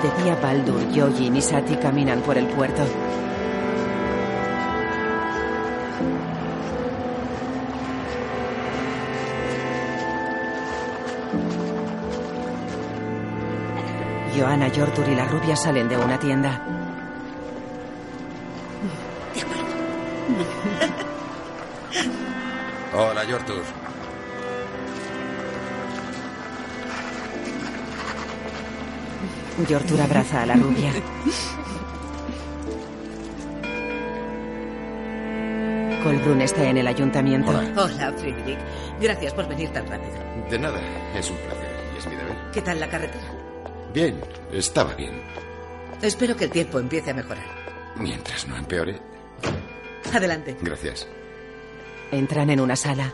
De 0.06 0.22
día 0.22 0.36
Baldur, 0.36 0.88
Yogi 0.92 1.36
y 1.36 1.42
Sati 1.42 1.74
caminan 1.74 2.20
por 2.20 2.38
el 2.38 2.46
puerto. 2.46 2.84
Johanna, 14.38 14.68
Yortur 14.68 15.08
y 15.08 15.16
la 15.16 15.24
rubia 15.24 15.56
salen 15.56 15.88
de 15.88 15.96
una 15.96 16.20
tienda. 16.20 16.62
Hola, 22.94 23.24
Yortur. 23.24 23.85
Yortur 29.64 30.00
abraza 30.00 30.42
a 30.42 30.46
la 30.46 30.54
rubia. 30.54 30.92
Kolbrun 36.02 36.40
está 36.42 36.68
en 36.68 36.76
el 36.76 36.86
ayuntamiento. 36.86 37.50
Hola, 37.50 38.12
Friedrich. 38.16 38.58
Gracias 39.00 39.32
por 39.34 39.48
venir 39.48 39.70
tan 39.70 39.86
rápido. 39.88 40.12
De 40.50 40.58
nada, 40.58 40.80
es 41.16 41.30
un 41.30 41.36
placer 41.38 41.74
y 41.94 41.98
es 41.98 42.06
mi 42.06 42.14
deber. 42.14 42.36
¿Qué 42.52 42.62
tal 42.62 42.78
la 42.78 42.88
carretera? 42.88 43.24
Bien, 43.92 44.20
estaba 44.52 44.94
bien. 44.94 45.20
Espero 46.02 46.36
que 46.36 46.44
el 46.44 46.50
tiempo 46.50 46.78
empiece 46.78 47.10
a 47.10 47.14
mejorar. 47.14 47.44
Mientras 47.96 48.46
no 48.46 48.56
empeore. 48.56 49.00
Adelante. 50.14 50.56
Gracias. 50.60 51.08
Entran 52.12 52.50
en 52.50 52.60
una 52.60 52.76
sala. 52.76 53.12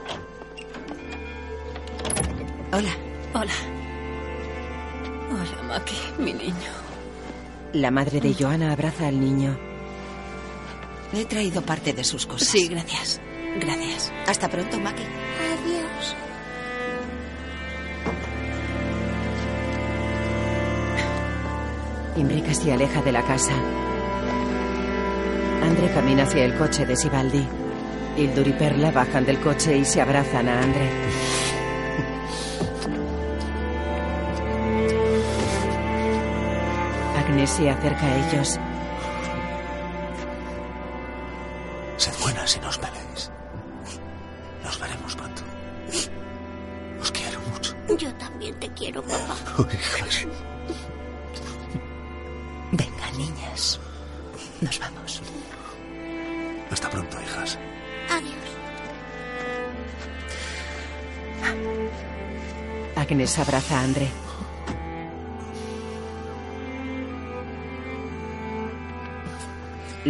Hola. 2.72 2.90
Hola. 3.34 3.72
Maki, 5.73 5.97
mi 6.18 6.35
niño. 6.35 6.70
La 7.73 7.91
madre 7.91 8.20
de 8.20 8.35
Johanna 8.35 8.73
abraza 8.73 9.07
al 9.07 9.18
niño. 9.18 9.59
Le 11.14 11.23
he 11.23 11.25
traído 11.25 11.62
parte 11.62 11.95
de 11.95 12.05
sus 12.05 12.27
cosas. 12.27 12.49
Sí, 12.49 12.68
gracias. 12.68 13.23
Gracias. 13.59 14.12
Hasta 14.27 14.51
pronto, 14.51 14.79
Maki. 14.79 15.03
Adiós. 15.03 16.16
Imbrica 22.18 22.53
se 22.53 22.70
aleja 22.70 23.01
de 23.01 23.12
la 23.12 23.23
casa. 23.23 23.55
Andre 25.62 25.91
camina 25.95 26.25
hacia 26.25 26.45
el 26.45 26.55
coche 26.55 26.85
de 26.85 26.97
Sibaldi. 26.97 27.49
Hildur 28.18 28.47
y 28.47 28.53
Perla 28.53 28.91
bajan 28.91 29.25
del 29.25 29.41
coche 29.41 29.79
y 29.79 29.87
se 29.87 30.03
abrazan 30.03 30.51
a 30.51 30.61
Andre. 30.61 30.91
Se 37.47 37.68
acerca 37.68 38.07
a 38.07 38.16
ellos. 38.16 38.61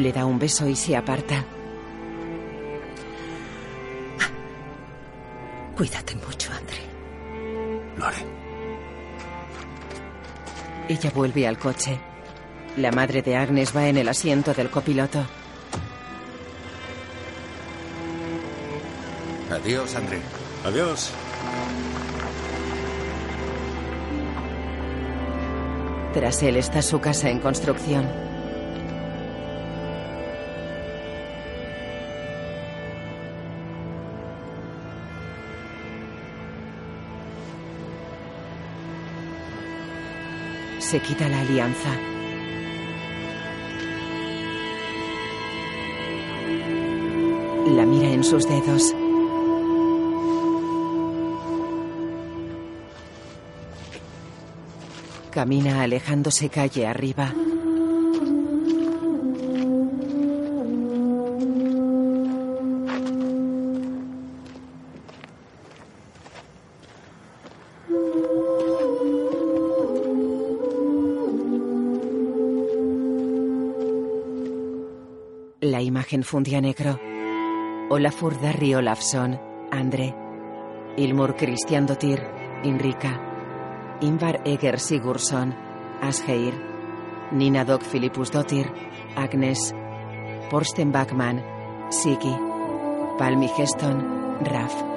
Le 0.03 0.13
da 0.13 0.27
un 0.27 0.37
beso 0.37 0.67
y 0.67 0.75
se 0.75 0.97
aparta. 0.97 1.45
Cuídate 5.77 6.17
mucho, 6.17 6.51
Andre. 6.53 6.81
Lo 7.97 8.07
haré. 8.07 8.27
Ella 10.89 11.13
vuelve 11.15 11.47
al 11.47 11.57
coche. 11.57 12.01
La 12.79 12.91
madre 12.91 13.23
de 13.23 13.37
Agnes 13.37 13.77
va 13.77 13.87
en 13.87 13.97
el 13.97 14.09
asiento 14.09 14.53
del 14.53 14.71
copiloto. 14.71 15.25
Adiós, 19.53 19.95
André. 19.95 20.19
Adiós. 20.65 21.13
Tras 26.13 26.43
él 26.43 26.57
está 26.57 26.83
su 26.83 27.01
casa 27.01 27.31
en 27.31 27.39
construcción. 27.39 28.32
Se 40.83 41.01
quita 41.01 41.27
la 41.27 41.41
alianza. 41.41 41.89
La 47.71 47.87
mira 47.87 48.09
en 48.09 48.23
sus 48.23 48.47
dedos. 48.47 48.93
Camina 55.31 55.83
alejándose 55.83 56.51
calle 56.51 56.87
arriba. 56.87 57.33
Fundía 76.25 76.61
negro. 76.61 76.99
Olafur 77.91 78.41
Darri 78.41 78.75
Olafsson, 78.75 79.41
Andre. 79.71 80.15
Ilmur 80.97 81.37
Christian 81.37 81.87
Dottir, 81.87 82.23
Inrika. 82.65 83.21
Ingvar 84.01 84.41
Eger 84.45 84.79
Sigurdsson, 84.79 85.55
Asgeir. 86.01 86.55
Nina 87.33 87.65
Dog 87.65 87.83
Philippus 87.83 88.31
Dottir, 88.31 88.73
Agnes. 89.17 89.75
Porsten 90.51 90.93
Backman, 90.93 91.43
Siki. 91.91 92.35
Palmi 93.19 93.49
Geston, 93.57 94.39
Raf. 94.45 94.92